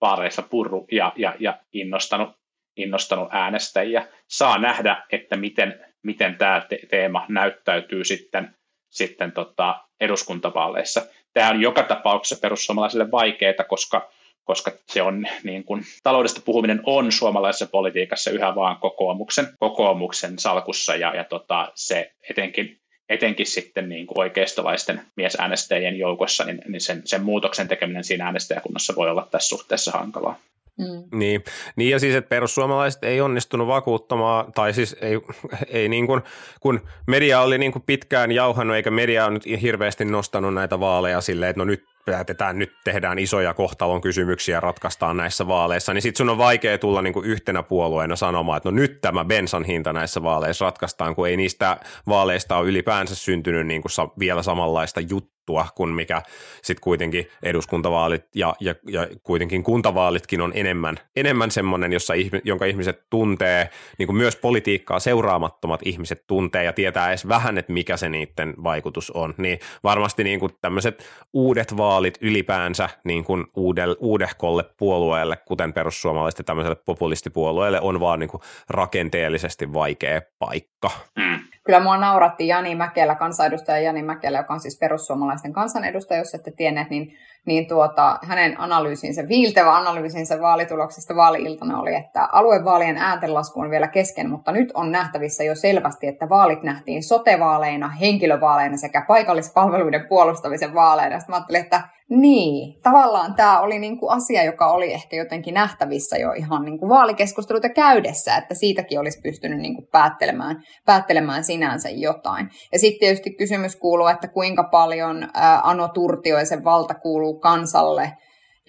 [0.00, 2.45] vaaleissa purru ja, ja, ja innostanut
[2.76, 4.08] innostanut äänestäjiä.
[4.28, 8.54] Saa nähdä, että miten, miten tämä te- teema näyttäytyy sitten,
[8.90, 11.02] sitten tota eduskuntavaaleissa.
[11.32, 14.10] Tämä on joka tapauksessa perussuomalaisille vaikeaa, koska,
[14.44, 20.96] koska se on niin kuin, taloudesta puhuminen on suomalaisessa politiikassa yhä vaan kokoomuksen, kokoomuksen salkussa
[20.96, 27.02] ja, ja tota, se etenkin etenkin sitten niin kuin oikeistolaisten miesäänestäjien joukossa, niin, niin sen,
[27.04, 30.38] sen muutoksen tekeminen siinä äänestäjäkunnassa voi olla tässä suhteessa hankalaa.
[30.78, 31.18] Mm.
[31.18, 31.44] Niin.
[31.76, 35.20] niin, ja siis, että perussuomalaiset ei onnistunut vakuuttamaan, tai siis ei,
[35.68, 36.22] ei niin kuin,
[36.60, 41.20] kun media oli niin kuin pitkään jauhannut, eikä media ole nyt hirveästi nostanut näitä vaaleja
[41.20, 46.18] silleen, että no nyt päätetään, nyt tehdään isoja kohtalon kysymyksiä, ratkaistaan näissä vaaleissa, niin sitten
[46.18, 49.92] sun on vaikea tulla niin kuin yhtenä puolueena sanomaan, että no nyt tämä bensan hinta
[49.92, 51.76] näissä vaaleissa ratkaistaan, kun ei niistä
[52.08, 56.22] vaaleista ole ylipäänsä syntynyt niin kuin vielä samanlaista juttua juttua kuin mikä
[56.62, 63.02] sitten kuitenkin eduskuntavaalit ja, ja, ja kuitenkin kuntavaalitkin on enemmän, enemmän semmoinen, jossa jonka ihmiset
[63.10, 68.08] tuntee, niin kuin myös politiikkaa seuraamattomat ihmiset tuntee ja tietää edes vähän, että mikä se
[68.08, 69.34] niiden vaikutus on.
[69.36, 76.46] Niin varmasti niin kuin tämmöiset uudet vaalit ylipäänsä niin kuin uudelle, uudehkolle puolueelle, kuten perussuomalaisten
[76.46, 80.75] tämmöiselle populistipuolueelle, on vaan niin kuin rakenteellisesti vaikea paikka.
[81.16, 81.38] Mm.
[81.64, 86.50] Kyllä mua nauratti Jani Mäkelä, kansanedustaja Jani Mäkelä, joka on siis perussuomalaisten kansanedustaja, jos ette
[86.50, 93.70] tienneet, niin, niin tuota, hänen analyysinsä, viiltevä analyysinsä vaalituloksesta vaali-iltana oli, että aluevaalien ääntenlasku on
[93.70, 100.06] vielä kesken, mutta nyt on nähtävissä jo selvästi, että vaalit nähtiin sotevaaleina, henkilövaaleina sekä paikallispalveluiden
[100.08, 101.18] puolustamisen vaaleina.
[101.18, 106.16] Sitten mä ajattelin, että niin, tavallaan tämä oli niinku asia, joka oli ehkä jotenkin nähtävissä
[106.16, 112.48] jo ihan niinku vaalikeskusteluita käydessä, että siitäkin olisi pystynyt niinku päättelemään, päättelemään sinänsä jotain.
[112.72, 118.12] Ja sitten tietysti kysymys kuuluu, että kuinka paljon ää, Ano Turtioisen valta kuuluu kansalle,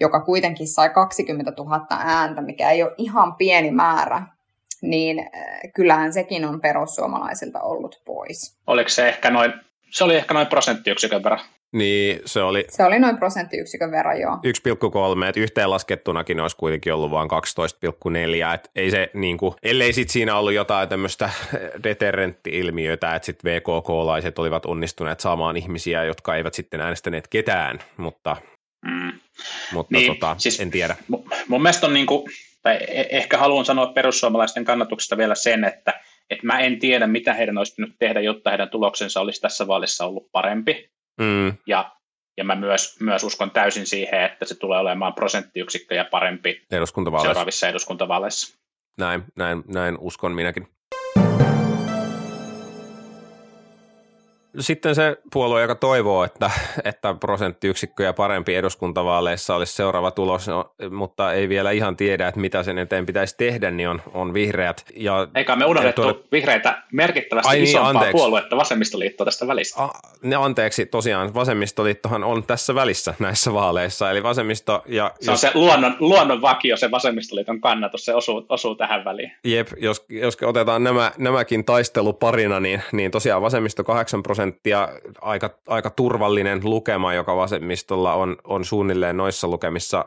[0.00, 4.22] joka kuitenkin sai 20 000 ääntä, mikä ei ole ihan pieni määrä,
[4.82, 8.58] niin äh, kyllähän sekin on perussuomalaisilta ollut pois.
[8.66, 9.52] Oliko se ehkä noin,
[9.90, 11.40] se oli ehkä noin prosenttiyksikön verran
[11.72, 12.64] niin se oli...
[12.68, 14.34] Se oli noin prosenttiyksikön verran, joo.
[14.34, 20.12] 1,3, että yhteenlaskettunakin olisi kuitenkin ollut vain 12,4, että ei se niin kuin, ellei sitten
[20.12, 21.30] siinä ollut jotain tämmöistä
[21.84, 28.36] deterrentti-ilmiötä, että sitten VKK-laiset olivat onnistuneet saamaan ihmisiä, jotka eivät sitten äänestäneet ketään, mutta,
[28.84, 29.12] mm.
[29.72, 30.96] mutta niin, tota, siis en tiedä.
[31.48, 32.30] Mun mielestä on niin kuin,
[32.62, 37.34] tai e- ehkä haluan sanoa perussuomalaisten kannatuksesta vielä sen, että että mä en tiedä, mitä
[37.34, 40.90] heidän olisi pitänyt tehdä, jotta heidän tuloksensa olisi tässä vaalissa ollut parempi.
[41.20, 41.52] Mm.
[41.66, 41.92] Ja,
[42.36, 46.62] ja mä myös, myös uskon täysin siihen, että se tulee olemaan prosenttiyksikköjä parempi
[47.22, 48.58] seuraavissa eduskuntavaaleissa.
[48.98, 50.68] Näin, näin, näin uskon minäkin.
[54.60, 56.50] Sitten se puolue, joka toivoo, että,
[56.84, 62.62] että prosenttiyksikköjä parempi eduskuntavaaleissa olisi seuraava tulos, no, mutta ei vielä ihan tiedä, että mitä
[62.62, 64.84] sen eteen pitäisi tehdä, niin on, on vihreät.
[64.96, 66.20] Ja, Eikä me unohdettu tuolle...
[66.32, 68.12] vihreitä merkittävästi Ai niin, isompaa anteeksi.
[68.12, 69.82] puoluetta, vasemmistoliittoa tästä välistä.
[69.82, 69.90] A,
[70.22, 75.10] ne anteeksi, tosiaan vasemmistoliittohan on tässä välissä näissä vaaleissa, eli vasemmisto ja...
[75.20, 79.32] Se on jos, se luonnon, luonnon vakio, se vasemmistoliiton kannatus, se osuu, osuu tähän väliin.
[79.44, 84.47] Jep, jos, jos otetaan nämä, nämäkin taisteluparina, niin, niin tosiaan vasemmisto 8 prosenttia,
[85.20, 90.04] aika, aika turvallinen lukema, joka vasemmistolla on, on suunnilleen noissa lukemissa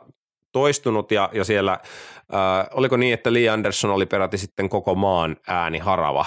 [0.51, 5.37] toistunut ja, ja siellä, äh, oliko niin, että Lee Anderson oli peräti sitten koko maan
[5.47, 6.25] ääni harava.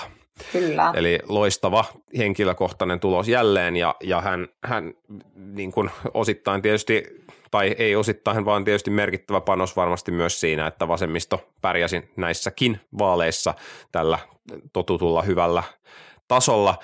[0.52, 0.92] Kyllä.
[0.94, 1.84] Eli loistava
[2.18, 4.94] henkilökohtainen tulos jälleen ja, ja hän, hän
[5.34, 7.04] niin kuin osittain tietysti,
[7.50, 13.54] tai ei osittain, vaan tietysti merkittävä panos varmasti myös siinä, että vasemmisto pärjäsi näissäkin vaaleissa
[13.92, 14.18] tällä
[14.72, 15.62] totutulla hyvällä
[16.28, 16.78] tasolla.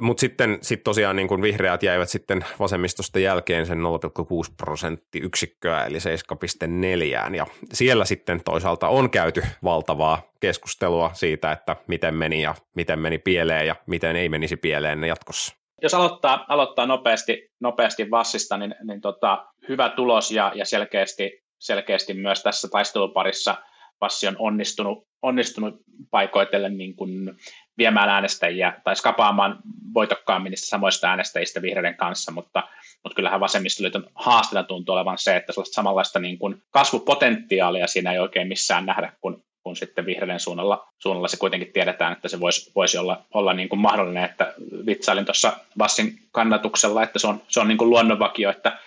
[0.00, 5.98] Mutta sitten sit tosiaan niin kun vihreät jäivät sitten vasemmistosta jälkeen sen 0,6 prosenttiyksikköä eli
[5.98, 12.98] 7,4 ja siellä sitten toisaalta on käyty valtavaa keskustelua siitä, että miten meni ja miten
[12.98, 15.56] meni pieleen ja miten ei menisi pieleen jatkossa.
[15.82, 22.14] Jos aloittaa, aloittaa nopeasti, nopeasti Vassista, niin, niin tota, hyvä tulos ja, ja selkeästi, selkeästi
[22.14, 23.56] myös tässä taisteluparissa
[24.00, 25.74] Vassi on onnistunut, onnistunut
[26.10, 27.36] paikoitellen niin kuin
[27.80, 29.58] viemään äänestäjiä tai skapaamaan
[29.94, 32.62] voitokkaammin niistä samoista äänestäjistä vihreiden kanssa, mutta,
[33.02, 38.18] mutta kyllähän vasemmistoliiton haasteena tuntuu olevan se, että sellaista samanlaista niin kuin kasvupotentiaalia siinä ei
[38.18, 42.72] oikein missään nähdä, kun, kun sitten vihreiden suunnalla, suunnalla se kuitenkin tiedetään, että se voisi,
[42.74, 44.54] voisi olla, olla niin kuin mahdollinen, että
[44.86, 48.78] vitsailin tuossa Vassin kannatuksella, että se on, se on niin kuin luonnonvakio, että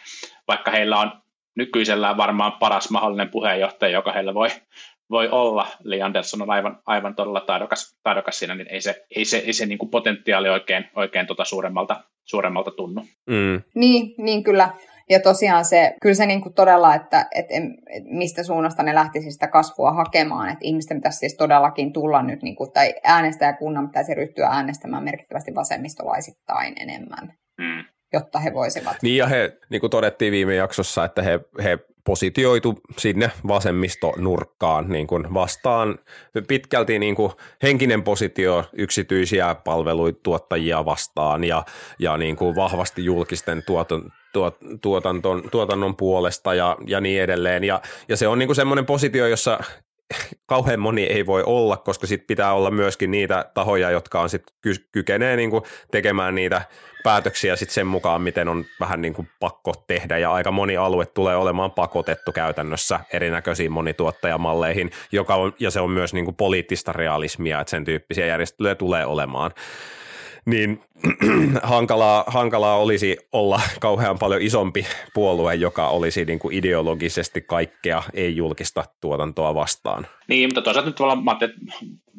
[0.47, 1.11] vaikka heillä on
[1.55, 4.49] nykyisellään varmaan paras mahdollinen puheenjohtaja, joka heillä voi,
[5.13, 9.25] voi olla, Lee Anderson on aivan, aivan todella taidokas, taidokas siinä, niin ei se, ei
[9.25, 13.01] se, ei se niin kuin potentiaali oikein, oikein tota suuremmalta, suuremmalta tunnu.
[13.29, 13.61] Mm.
[13.75, 14.69] Niin, niin kyllä.
[15.09, 17.53] Ja tosiaan se, kyllä se niin kuin todella, että, että,
[17.89, 22.41] että mistä suunnasta ne lähtisi sitä kasvua hakemaan, että ihmisten pitäisi siis todellakin tulla nyt,
[22.41, 27.33] niin kuin, tai äänestäjäkunnan pitäisi ryhtyä äänestämään merkittävästi vasemmistolaisittain enemmän.
[27.57, 28.97] Mm jotta he voisivat.
[29.01, 35.07] Niin ja he, niin kuin todettiin viime jaksossa, että he, he positioitu sinne vasemmistonurkkaan niin
[35.07, 35.99] kuin vastaan
[36.47, 37.31] pitkälti niin kuin
[37.63, 41.65] henkinen positio yksityisiä palveluituottajia vastaan ja,
[41.99, 47.63] ja niin kuin vahvasti julkisten tuoton, tuot, tuotanton, tuotannon puolesta ja, ja niin edelleen.
[47.63, 49.59] Ja, ja se on niin kuin semmoinen positio, jossa
[50.45, 54.43] kauhean moni ei voi olla, koska sit pitää olla myöskin niitä tahoja, jotka on sit
[54.61, 56.61] ky- kykenee niin kuin tekemään niitä
[57.03, 61.05] päätöksiä sit sen mukaan, miten on vähän niin kuin pakko tehdä, ja aika moni alue
[61.05, 66.93] tulee olemaan pakotettu käytännössä erinäköisiin monituottajamalleihin, joka on, ja se on myös niin kuin poliittista
[66.93, 69.51] realismia, että sen tyyppisiä järjestelyjä tulee olemaan
[70.45, 70.81] niin
[71.63, 78.85] hankalaa, hankalaa olisi olla kauhean paljon isompi puolue, joka olisi niin kuin ideologisesti kaikkea ei-julkista
[79.01, 80.07] tuotantoa vastaan.
[80.27, 81.37] Niin, mutta toisaalta nyt tavallaan mä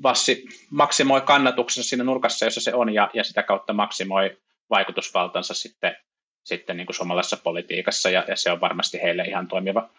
[0.02, 4.36] Vassi maksimoi kannatuksensa siinä nurkassa, jossa se on, ja, ja sitä kautta maksimoi
[4.74, 5.96] vaikutusvaltansa sitten,
[6.44, 9.90] sitten niin kuin suomalaisessa politiikassa, ja, ja se on varmasti heille ihan toimiva,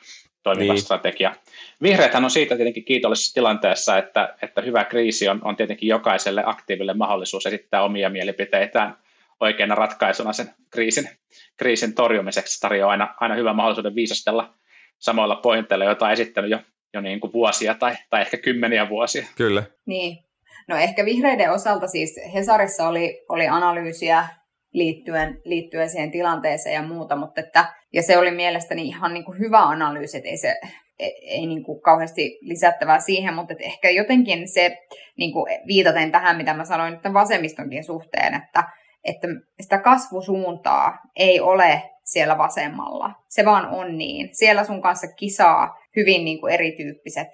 [0.43, 0.81] toimiva niin.
[0.81, 1.35] strategia.
[1.81, 6.93] Vihreäthän on siitä tietenkin kiitollisessa tilanteessa, että, että hyvä kriisi on, on tietenkin jokaiselle aktiiville
[6.93, 8.97] mahdollisuus esittää omia mielipiteitään
[9.39, 11.09] oikeana ratkaisuna sen kriisin,
[11.57, 12.61] kriisin torjumiseksi.
[12.61, 14.53] Tarjoaa aina, aina hyvän mahdollisuuden viisastella
[14.99, 16.59] samoilla pointteilla, joita on esittänyt jo,
[16.93, 19.25] jo niin kuin vuosia tai, tai ehkä kymmeniä vuosia.
[19.35, 19.63] Kyllä.
[19.85, 20.25] Niin.
[20.67, 24.27] No ehkä vihreiden osalta siis Hesarissa oli, oli analyysiä
[24.75, 29.39] liittyen, liittyen siihen tilanteeseen ja muuta, mutta että, ja se oli mielestäni ihan niin kuin
[29.39, 30.55] hyvä analyysi, että ei se
[30.99, 34.77] ei, ei niin kuin kauheasti lisättävää siihen, mutta että ehkä jotenkin se,
[35.17, 38.63] niin kuin viitaten tähän, mitä mä sanoin nyt vasemmistonkin suhteen, että,
[39.03, 39.27] että
[39.61, 43.11] sitä kasvusuuntaa ei ole siellä vasemmalla.
[43.29, 44.29] Se vaan on niin.
[44.31, 47.27] Siellä sun kanssa kisaa hyvin niin kuin erityyppiset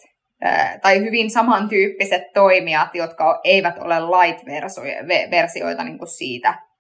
[0.82, 6.71] tai hyvin samantyyppiset toimijat, jotka eivät ole light-versioita niin kuin siitä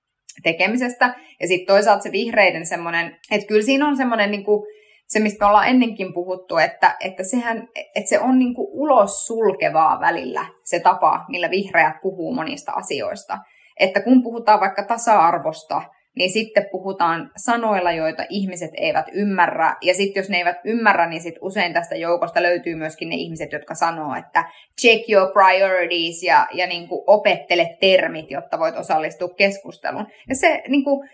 [0.44, 1.15] tekemisestä.
[1.39, 4.63] Ja sitten toisaalta se vihreiden semmoinen, että kyllä siinä on semmoinen niin kuin,
[5.08, 9.26] se, mistä me ollaan ennenkin puhuttu, että, että, sehän, että se on niin kuin ulos
[9.26, 13.38] sulkevaa välillä se tapa, millä vihreät puhuu monista asioista.
[13.80, 15.82] Että kun puhutaan vaikka tasa-arvosta,
[16.15, 19.76] niin sitten puhutaan sanoilla, joita ihmiset eivät ymmärrä.
[19.82, 23.52] Ja sitten jos ne eivät ymmärrä, niin sitten usein tästä joukosta löytyy myöskin ne ihmiset,
[23.52, 24.43] jotka sanoo, että
[24.82, 30.08] check your priorities ja, ja niin kuin opettele termit, jotta voit osallistua keskusteluun.
[30.30, 31.10] Ja se, niin kuin,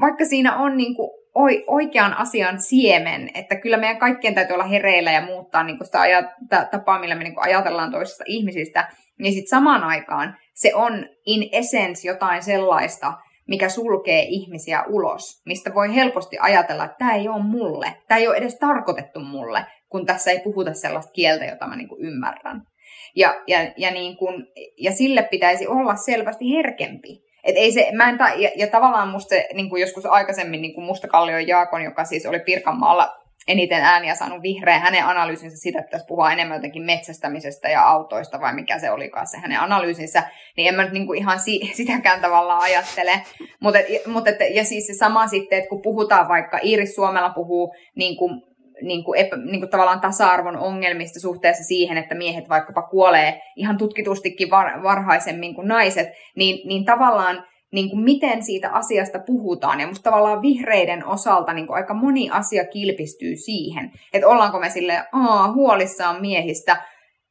[0.00, 1.10] vaikka siinä on niin kuin
[1.66, 6.00] oikean asian siemen, että kyllä meidän kaikkien täytyy olla hereillä ja muuttaa niin kuin sitä
[6.00, 11.06] ajat- tapaa, millä me niin kuin ajatellaan toisista ihmisistä, niin sitten samaan aikaan se on
[11.26, 13.12] in essence jotain sellaista,
[13.48, 18.28] mikä sulkee ihmisiä ulos, mistä voi helposti ajatella, että tämä ei ole mulle, tämä ei
[18.28, 22.62] ole edes tarkoitettu mulle, kun tässä ei puhuta sellaista kieltä, jota mä niin kuin ymmärrän.
[23.16, 24.46] Ja, ja, ja, niin kuin,
[24.78, 27.22] ja sille pitäisi olla selvästi herkempi.
[27.44, 30.74] Et ei se, mä en ta- ja, ja tavallaan musta niin kuin joskus aikaisemmin niin
[30.74, 33.16] kuin Mustakallion Jaakon, joka siis oli Pirkanmaalla
[33.48, 38.40] eniten ääniä saanut vihreä, hänen analyysinsä siitä, että tässä puhua enemmän jotenkin metsästämisestä ja autoista,
[38.40, 40.22] vai mikä se olikaan se hänen analyysinsä,
[40.56, 43.22] niin en mä nyt niinku ihan si- sitäkään tavallaan ajattele.
[43.60, 48.16] Mutta mut ja siis se sama sitten, että kun puhutaan vaikka, Iiris Suomella puhuu niin
[48.16, 48.42] kuin
[48.82, 53.78] niin kuin epä, niin kuin tavallaan tasa-arvon ongelmista suhteessa siihen, että miehet vaikkapa kuolee ihan
[53.78, 59.80] tutkitustikin var, varhaisemmin kuin naiset, niin, niin tavallaan niin kuin miten siitä asiasta puhutaan.
[59.80, 64.70] Ja musta tavallaan vihreiden osalta niin kuin aika moni asia kilpistyy siihen, että ollaanko me
[64.70, 65.04] sille
[65.54, 66.76] huolissaan miehistä,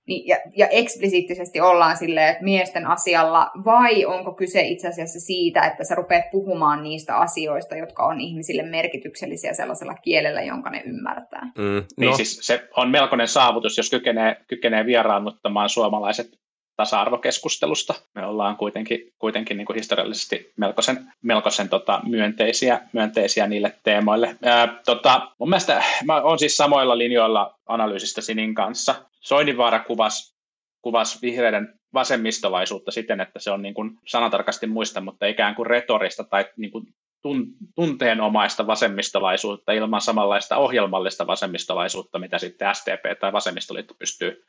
[0.08, 5.62] niin, ja, ja eksplisiittisesti ollaan silleen, että miesten asialla, vai onko kyse itse asiassa siitä,
[5.62, 11.52] että sä rupeat puhumaan niistä asioista, jotka on ihmisille merkityksellisiä sellaisella kielellä, jonka ne ymmärtää.
[11.58, 11.84] Mm, no.
[11.98, 16.28] Niin siis se on melkoinen saavutus, jos kykenee, kykenee vieraannuttamaan suomalaiset
[16.78, 17.94] tasa-arvokeskustusta.
[18.16, 24.38] Me ollaan kuitenkin, kuitenkin niin kuin historiallisesti melkoisen, melkoisen tota, myönteisiä, myönteisiä niille teemoille.
[24.44, 28.96] Ää, tota, mun mielestä mä oon siis samoilla linjoilla analyysistä Sinin kanssa.
[29.20, 30.38] Soininvaara kuvasi
[30.82, 36.24] kuvas vihreiden vasemmistolaisuutta siten, että se on niin kuin sanatarkasti muista, mutta ikään kuin retorista
[36.24, 36.88] tai niin kuin
[37.76, 44.46] tunteenomaista vasemmistolaisuutta ilman samanlaista ohjelmallista vasemmistolaisuutta, mitä sitten STP tai vasemmistoliitto pystyy,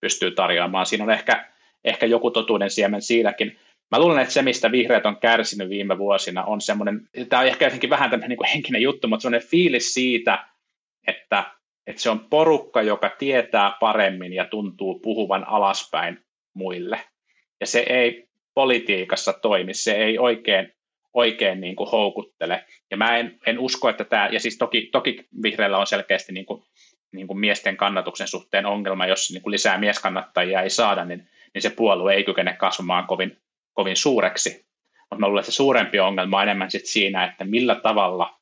[0.00, 0.86] pystyy tarjoamaan.
[0.86, 1.48] Siinä on ehkä
[1.86, 3.58] ehkä joku totuuden siemen siinäkin.
[3.90, 7.64] Mä luulen, että se, mistä vihreät on kärsinyt viime vuosina, on semmoinen, tämä on ehkä
[7.64, 10.44] jotenkin vähän tämmöinen niin kuin henkinen juttu, mutta semmoinen fiilis siitä,
[11.06, 11.44] että,
[11.86, 16.20] että se on porukka, joka tietää paremmin ja tuntuu puhuvan alaspäin
[16.54, 17.00] muille.
[17.60, 20.72] Ja se ei politiikassa toimi, se ei oikein,
[21.14, 22.64] oikein niin kuin houkuttele.
[22.90, 26.46] Ja mä en, en usko, että tämä, ja siis toki, toki vihreillä on selkeästi niin
[26.46, 26.62] kuin,
[27.12, 31.62] niin kuin miesten kannatuksen suhteen ongelma, jos niin kuin lisää mieskannattajia ei saada, niin niin
[31.62, 33.38] se puolue ei kykene kasvamaan kovin,
[33.72, 34.66] kovin suureksi.
[35.00, 38.40] Mutta mä luulen, että se suurempi ongelma on enemmän sit siinä, että millä tavalla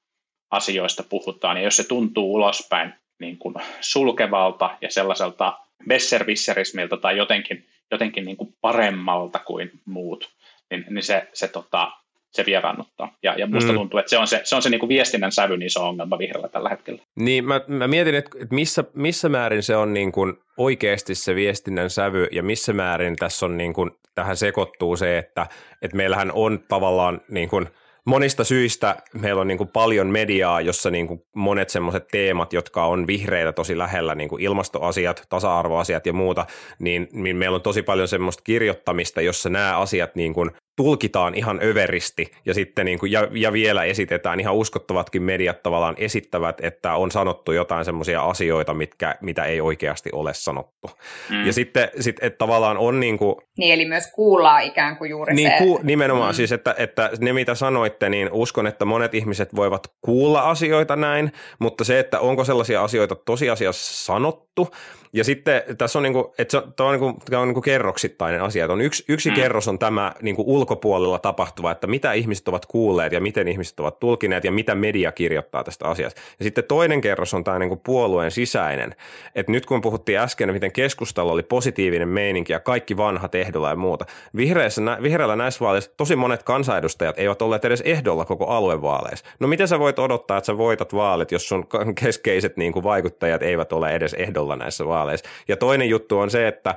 [0.51, 7.69] asioista puhutaan, ja jos se tuntuu ulospäin niin kuin sulkevalta ja sellaiselta besservisserismiltä tai jotenkin,
[7.91, 10.31] jotenkin niin kuin paremmalta kuin muut,
[10.71, 11.93] niin, niin se, se tota,
[12.35, 13.17] se vieraannuttaa.
[13.23, 13.79] Ja, ja musta mm.
[13.79, 16.49] tuntuu, että se on se, se, on se niin kuin viestinnän sävyn iso ongelma vihreällä
[16.49, 17.03] tällä hetkellä.
[17.15, 21.91] Niin, mä, mä mietin, että missä, missä määrin se on niin kuin oikeasti se viestinnän
[21.91, 25.47] sävy ja missä määrin tässä on niin kuin, tähän sekoittuu se, että,
[25.83, 27.67] että meillähän on tavallaan niin kuin–
[28.05, 32.85] monista syistä meillä on niin kuin paljon mediaa, jossa niin kuin monet semmoiset teemat, jotka
[32.85, 36.47] on vihreitä tosi lähellä, niin kuin ilmastoasiat, tasa-arvoasiat ja muuta,
[36.79, 41.61] niin, niin meillä on tosi paljon semmoista kirjoittamista, jossa nämä asiat niin kuin tulkitaan ihan
[41.63, 46.95] överisti ja sitten niin kuin, ja, ja vielä esitetään, ihan uskottavatkin mediat tavallaan esittävät, että
[46.95, 50.91] on sanottu jotain semmoisia asioita, mitkä, mitä ei oikeasti ole sanottu.
[51.31, 51.47] Mm.
[51.47, 53.37] Ja sitten, sit, että tavallaan on niin kuin...
[53.59, 55.59] Niin, eli myös kuullaan ikään kuin juuri niin, se.
[55.59, 56.37] Ku, nimenomaan mm.
[56.37, 61.33] siis, että, että ne mitä sanoitte, niin uskon, että monet ihmiset voivat kuulla asioita näin,
[61.59, 64.69] mutta se, että onko sellaisia asioita tosiasiassa sanottu,
[65.15, 67.49] ja sitten tässä on, niin kuin, että se on, tämä on, niin kuin, tämä on
[67.49, 68.73] niin kuin kerroksittainen asia.
[68.73, 69.37] on yksi, yksi mm.
[69.37, 73.81] kerros on tämä niin kuin ulkopuolella tapahtuva, että mitä ihmiset ovat kuulleet ja miten ihmiset
[73.81, 76.21] ovat tulkineet ja mitä media kirjoittaa tästä asiasta.
[76.39, 78.95] Ja sitten toinen kerros on tämä niin kuin puolueen sisäinen.
[79.35, 83.77] Että nyt kun puhuttiin äsken, miten keskustelu oli positiivinen meininki ja kaikki vanhat ehdolla ja
[83.77, 84.07] muuta.
[84.37, 89.27] Vihreissä, vihreällä näissä vaaleissa tosi monet kansanedustajat eivät olleet edes ehdolla koko aluevaaleissa.
[89.41, 91.67] No miten sä voit odottaa, että sä voitat vaalit, jos sun
[92.01, 95.29] keskeiset niin kuin vaikuttajat eivät ole edes ehdolla näissä vaaleissa?
[95.49, 96.75] Ja toinen juttu on se, että,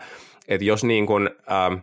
[0.47, 1.73] että jos niin kuin, ähm,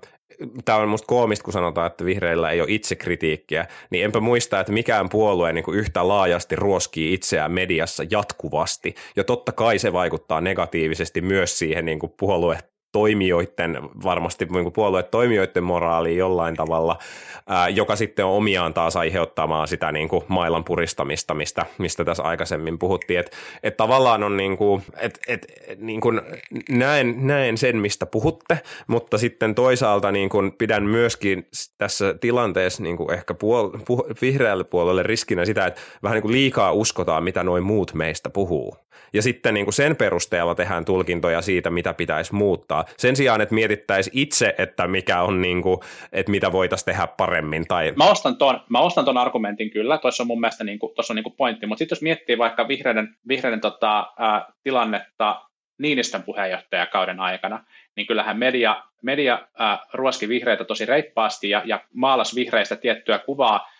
[0.64, 4.72] tämä on musta koomista, kun sanotaan, että vihreillä ei ole itsekritiikkiä, niin enpä muista, että
[4.72, 8.94] mikään puolue niin kuin yhtä laajasti ruoskii itseään mediassa jatkuvasti.
[9.16, 12.58] Ja totta kai se vaikuttaa negatiivisesti myös siihen niin kuin puolue
[12.94, 16.98] toimijoiden, varmasti niin puolueet toimijoiden moraaliin jollain tavalla,
[17.46, 22.22] ää, joka sitten on omiaan taas aiheuttamaan sitä niin kuin mailan puristamista, mistä, mistä tässä
[22.22, 23.20] aikaisemmin puhuttiin.
[23.20, 26.20] Että et tavallaan on niin kuin, et, et, niin kuin
[26.68, 31.46] näen, näen sen, mistä puhutte, mutta sitten toisaalta niin kuin pidän myöskin
[31.78, 36.32] tässä tilanteessa niin kuin ehkä puol- puh- vihreälle puolelle riskinä sitä, että vähän niin kuin
[36.32, 38.83] liikaa uskotaan, mitä noin muut meistä puhuu.
[39.12, 43.54] Ja sitten niin kuin sen perusteella tehdään tulkintoja siitä, mitä pitäisi muuttaa sen sijaan, että
[43.54, 45.80] mietittäisiin itse, että mikä on niin kuin,
[46.12, 47.66] että mitä voitaisiin tehdä paremmin.
[47.68, 47.92] Tai...
[47.96, 51.16] Mä, ostan ton, mä ostan ton argumentin kyllä, tuossa on mun mielestä niin kuin, on
[51.16, 55.40] niin kuin pointti, mutta sitten jos miettii vaikka vihreiden, vihreiden tota, ää, tilannetta
[55.78, 57.64] Niinistön puheenjohtajakauden aikana,
[57.96, 63.73] niin kyllähän media, media ää, ruoski vihreitä tosi reippaasti ja, ja maalas vihreistä tiettyä kuvaa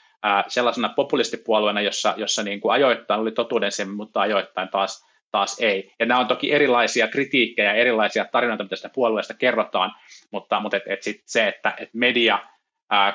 [0.49, 5.93] sellaisena populistipuolueena, jossa, jossa niin kuin ajoittain oli totuudensemmin, mutta ajoittain taas, taas ei.
[6.01, 9.93] Ja nämä on toki erilaisia kritiikkejä, erilaisia tarinoita, mitä sitä puolueesta kerrotaan,
[10.31, 12.38] mutta, mutta et, et sit se, että et media–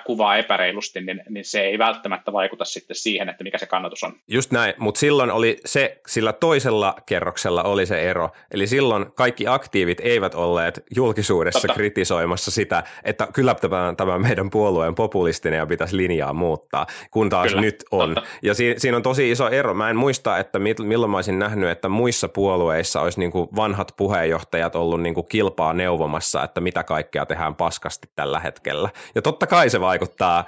[0.05, 4.13] kuvaa epäreilusti, niin, niin se ei välttämättä vaikuta sitten siihen, että mikä se kannatus on.
[4.27, 8.29] Just näin, mutta silloin oli se, sillä toisella kerroksella oli se ero.
[8.51, 11.73] Eli silloin kaikki aktiivit eivät olleet julkisuudessa Totta.
[11.73, 17.47] kritisoimassa sitä, että kyllä tämä, tämä meidän puolueen populistinen ja pitäisi linjaa muuttaa, kun taas
[17.47, 17.61] kyllä.
[17.61, 18.15] nyt on.
[18.15, 18.29] Totta.
[18.41, 19.73] Ja si, siinä on tosi iso ero.
[19.73, 23.91] Mä en muista, että milloin mä olisin nähnyt, että muissa puolueissa olisi niin kuin vanhat
[23.97, 28.89] puheenjohtajat ollut niin kuin kilpaa neuvomassa, että mitä kaikkea tehdään paskasti tällä hetkellä.
[29.15, 30.45] Ja totta kai kai se vaikuttaa,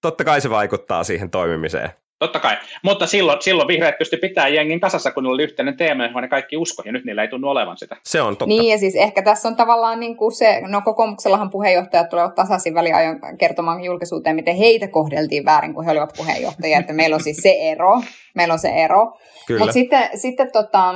[0.00, 1.90] totta kai se vaikuttaa siihen toimimiseen.
[2.18, 6.04] Totta kai, mutta silloin, silloin vihreät pysty pitämään jengin kasassa, kun niillä oli yhteinen teema,
[6.06, 7.96] johon ne kaikki usko, ja nyt niillä ei tunnu olevan sitä.
[8.02, 8.46] Se on totta.
[8.46, 12.74] Niin, ja siis ehkä tässä on tavallaan niin kuin se, no kokoomuksellahan puheenjohtajat tulevat tasaisin
[12.74, 17.36] väliajon kertomaan julkisuuteen, miten heitä kohdeltiin väärin, kun he olivat puheenjohtajia, että meillä on siis
[17.36, 18.02] se ero,
[18.34, 19.18] meillä on se ero.
[19.58, 20.94] Mutta sitten, sitten tota,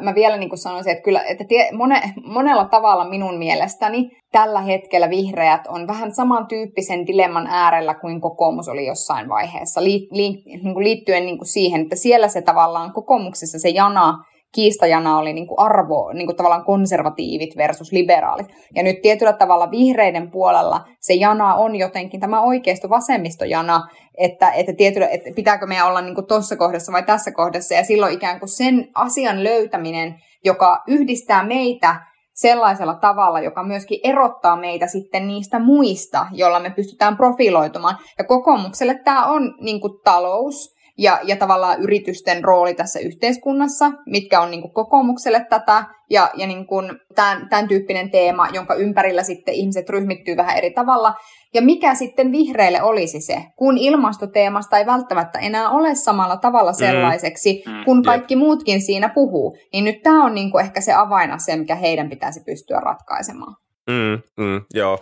[0.00, 4.60] mä vielä niin kuin sanoisin, että, kyllä, että tie, mone, monella tavalla minun mielestäni tällä
[4.60, 10.74] hetkellä vihreät on vähän samantyyppisen dilemman äärellä kuin kokoomus oli jossain vaiheessa, li, li, niin
[10.74, 14.24] kuin liittyen niin kuin siihen, että siellä se tavallaan kokoomuksessa se jana,
[14.54, 18.46] kiistajana oli niin kuin arvo, niin kuin tavallaan konservatiivit versus liberaalit.
[18.74, 24.72] Ja nyt tietyllä tavalla vihreiden puolella se jana on jotenkin tämä oikeisto vasemmistojana, että, että,
[24.72, 27.74] tietyllä, että pitääkö meidän olla niin tuossa kohdassa vai tässä kohdassa.
[27.74, 30.14] Ja silloin ikään kuin sen asian löytäminen,
[30.44, 32.11] joka yhdistää meitä
[32.42, 37.98] sellaisella tavalla, joka myöskin erottaa meitä sitten niistä muista, joilla me pystytään profiloitumaan.
[38.18, 44.40] Ja kokoomukselle tämä on niin kuin talous ja, ja tavallaan yritysten rooli tässä yhteiskunnassa, mitkä
[44.40, 49.22] on niin kuin kokoomukselle tätä, ja, ja niin kuin tämän, tämän tyyppinen teema, jonka ympärillä
[49.22, 51.14] sitten ihmiset ryhmittyy vähän eri tavalla.
[51.54, 56.76] Ja mikä sitten vihreille olisi se, kun ilmastoteemasta ei välttämättä enää ole samalla tavalla mm.
[56.76, 57.84] sellaiseksi, mm.
[57.84, 61.74] kun kaikki muutkin siinä puhuu, niin nyt tämä on niin kuin ehkä se avainasia, mikä
[61.74, 63.61] heidän pitäisi pystyä ratkaisemaan.
[63.90, 64.98] Mm, mm, joo,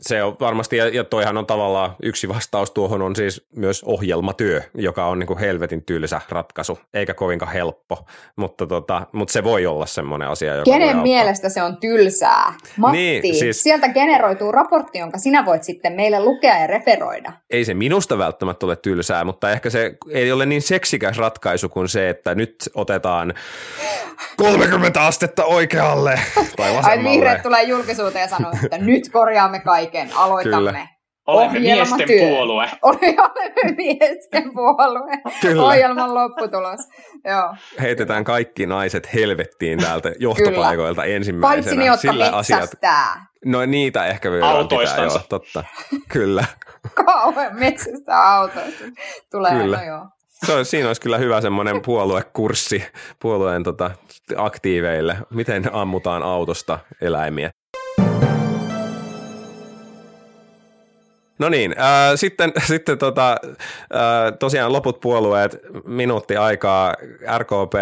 [0.00, 4.62] se on varmasti, ja, ja toihan on tavallaan yksi vastaus tuohon on siis myös ohjelmatyö,
[4.74, 8.06] joka on niin kuin helvetin tylsä ratkaisu, eikä kovinkaan helppo,
[8.36, 12.54] mutta, tota, mutta se voi olla semmoinen asia, joka Kenen mielestä se on tylsää?
[12.76, 17.32] Matti, niin, siis, sieltä generoituu raportti, jonka sinä voit sitten meille lukea ja referoida.
[17.50, 21.88] Ei se minusta välttämättä ole tylsää, mutta ehkä se ei ole niin seksikäs ratkaisu kuin
[21.88, 23.34] se, että nyt otetaan
[24.36, 26.20] 30 astetta oikealle
[26.56, 27.08] tai vasemmalle.
[27.08, 30.70] Ai vihreät tulee julkisuuteen ja sanoo, että nyt korjaamme kaiken, aloitamme.
[30.70, 30.86] Kyllä.
[31.26, 32.70] Olemme miesten puolue.
[32.82, 35.18] Olemme miesten puolue.
[35.40, 35.62] Kyllä.
[35.62, 36.80] Ohjelman lopputulos.
[37.24, 37.54] Joo.
[37.80, 41.16] Heitetään kaikki naiset helvettiin täältä johtopaikoilta Kyllä.
[41.16, 41.62] ensimmäisenä.
[41.62, 42.70] Paitsi ne, jotka Sillä asiat...
[43.44, 45.64] No niitä ehkä vielä pitää, joo, totta.
[46.08, 46.44] Kyllä.
[47.06, 48.84] Kauhean metsästä autoista.
[49.30, 49.76] Tulee, Kyllä.
[49.76, 50.06] no joo.
[50.46, 52.84] Se on, siinä olisi kyllä hyvä semmoinen puoluekurssi
[53.22, 53.90] puolueen tota,
[54.36, 57.50] aktiiveille, miten ammutaan autosta eläimiä.
[61.38, 66.94] No niin, äh, sitten, sitten tota, äh, tosiaan loput puolueet, minuutti aikaa,
[67.38, 67.74] RKP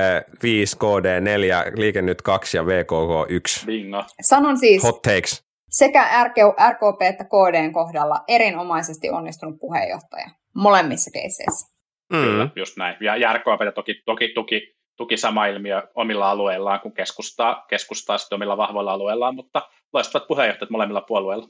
[0.42, 3.66] 5, KD 4, Liike nyt 2 ja VKK 1.
[3.66, 4.04] Bingo.
[4.22, 5.44] Sanon siis, Hot takes.
[5.70, 11.74] sekä RKP että KDn kohdalla erinomaisesti onnistunut puheenjohtaja molemmissa keisseissä.
[12.12, 12.22] Mm.
[12.22, 12.96] Kyllä, just näin.
[13.00, 18.36] Ja, ja RKP toki, toki tuki, tuki sama ilmiö omilla alueillaan, kun keskustaa, keskustaa sitten
[18.36, 21.48] omilla vahvoilla alueillaan, mutta loistavat puheenjohtajat molemmilla puolueilla.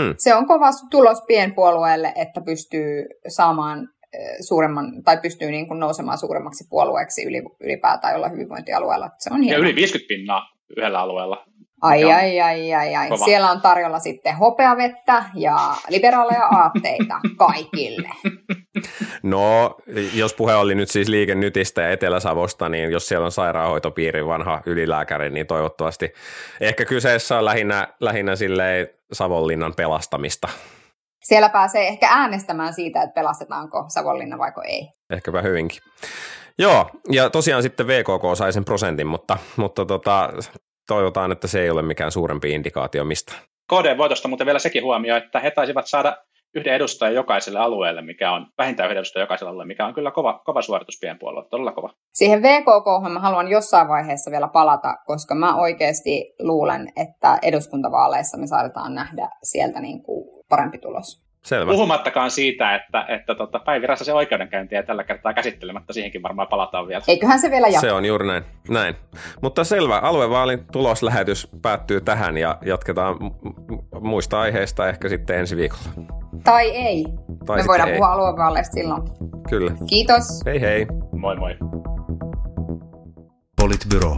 [0.00, 0.14] Hmm.
[0.18, 3.88] Se on kova tulos pienpuolueelle, että pystyy saamaan
[4.40, 7.22] suuremman, tai pystyy niin kuin nousemaan suuremmaksi puolueeksi
[7.60, 9.10] ylipäätään jolla hyvinvointialueella.
[9.18, 9.58] Se on hieno.
[9.58, 10.42] Ja yli 50 pinnaa
[10.76, 11.44] yhdellä alueella.
[11.82, 13.08] Ai, ai, ai, ai, ai.
[13.08, 13.24] Kova.
[13.24, 15.56] Siellä on tarjolla sitten hopeavettä ja
[15.88, 18.08] liberaaleja aatteita kaikille.
[19.22, 19.76] No,
[20.14, 25.30] jos puhe oli nyt siis liikennytistä ja Etelä-Savosta, niin jos siellä on sairaanhoitopiirin vanha ylilääkäri,
[25.30, 26.12] niin toivottavasti
[26.60, 30.48] ehkä kyseessä on lähinnä, lähinnä silleen Savonlinnan pelastamista.
[31.22, 34.88] Siellä pääsee ehkä äänestämään siitä, että pelastetaanko Savonlinna vaiko ei.
[35.10, 35.78] Ehkäpä hyvinkin.
[36.58, 40.32] Joo, ja tosiaan sitten VKK sai sen prosentin, mutta, mutta tota,
[40.86, 43.32] toivotaan, että se ei ole mikään suurempi indikaatio mistä.
[43.72, 46.16] KD-voitosta muuten vielä sekin huomio, että he taisivat saada
[46.54, 50.42] yhden edustajan jokaiselle alueelle, mikä on vähintään yhden edustajan jokaiselle alueelle, mikä on kyllä kova,
[50.44, 51.94] kova suoritus pienpuolella, todella kova.
[52.12, 58.46] Siihen VKK mä haluan jossain vaiheessa vielä palata, koska mä oikeasti luulen, että eduskuntavaaleissa me
[58.46, 61.31] saadaan nähdä sieltä niin kuin parempi tulos.
[61.44, 61.72] Selvä.
[61.72, 67.02] Puhumattakaan siitä, että, että tota, päivirassa se oikeudenkäyntiä tällä kertaa käsittelemättä, siihenkin varmaan palataan vielä.
[67.08, 67.80] Eiköhän se vielä jatka.
[67.80, 68.42] Se on juuri näin.
[68.68, 68.94] näin.
[69.42, 73.16] Mutta selvä, aluevaalin tuloslähetys päättyy tähän ja jatketaan
[74.00, 75.82] muista aiheista ehkä sitten ensi viikolla.
[76.44, 77.04] Tai ei.
[77.46, 77.94] Tai Me voidaan ei.
[77.94, 79.02] puhua aluevaaleista silloin.
[79.48, 79.72] Kyllä.
[79.88, 80.24] Kiitos.
[80.46, 80.86] Hei hei.
[81.12, 81.56] Moi moi.
[83.56, 84.16] Politbyro.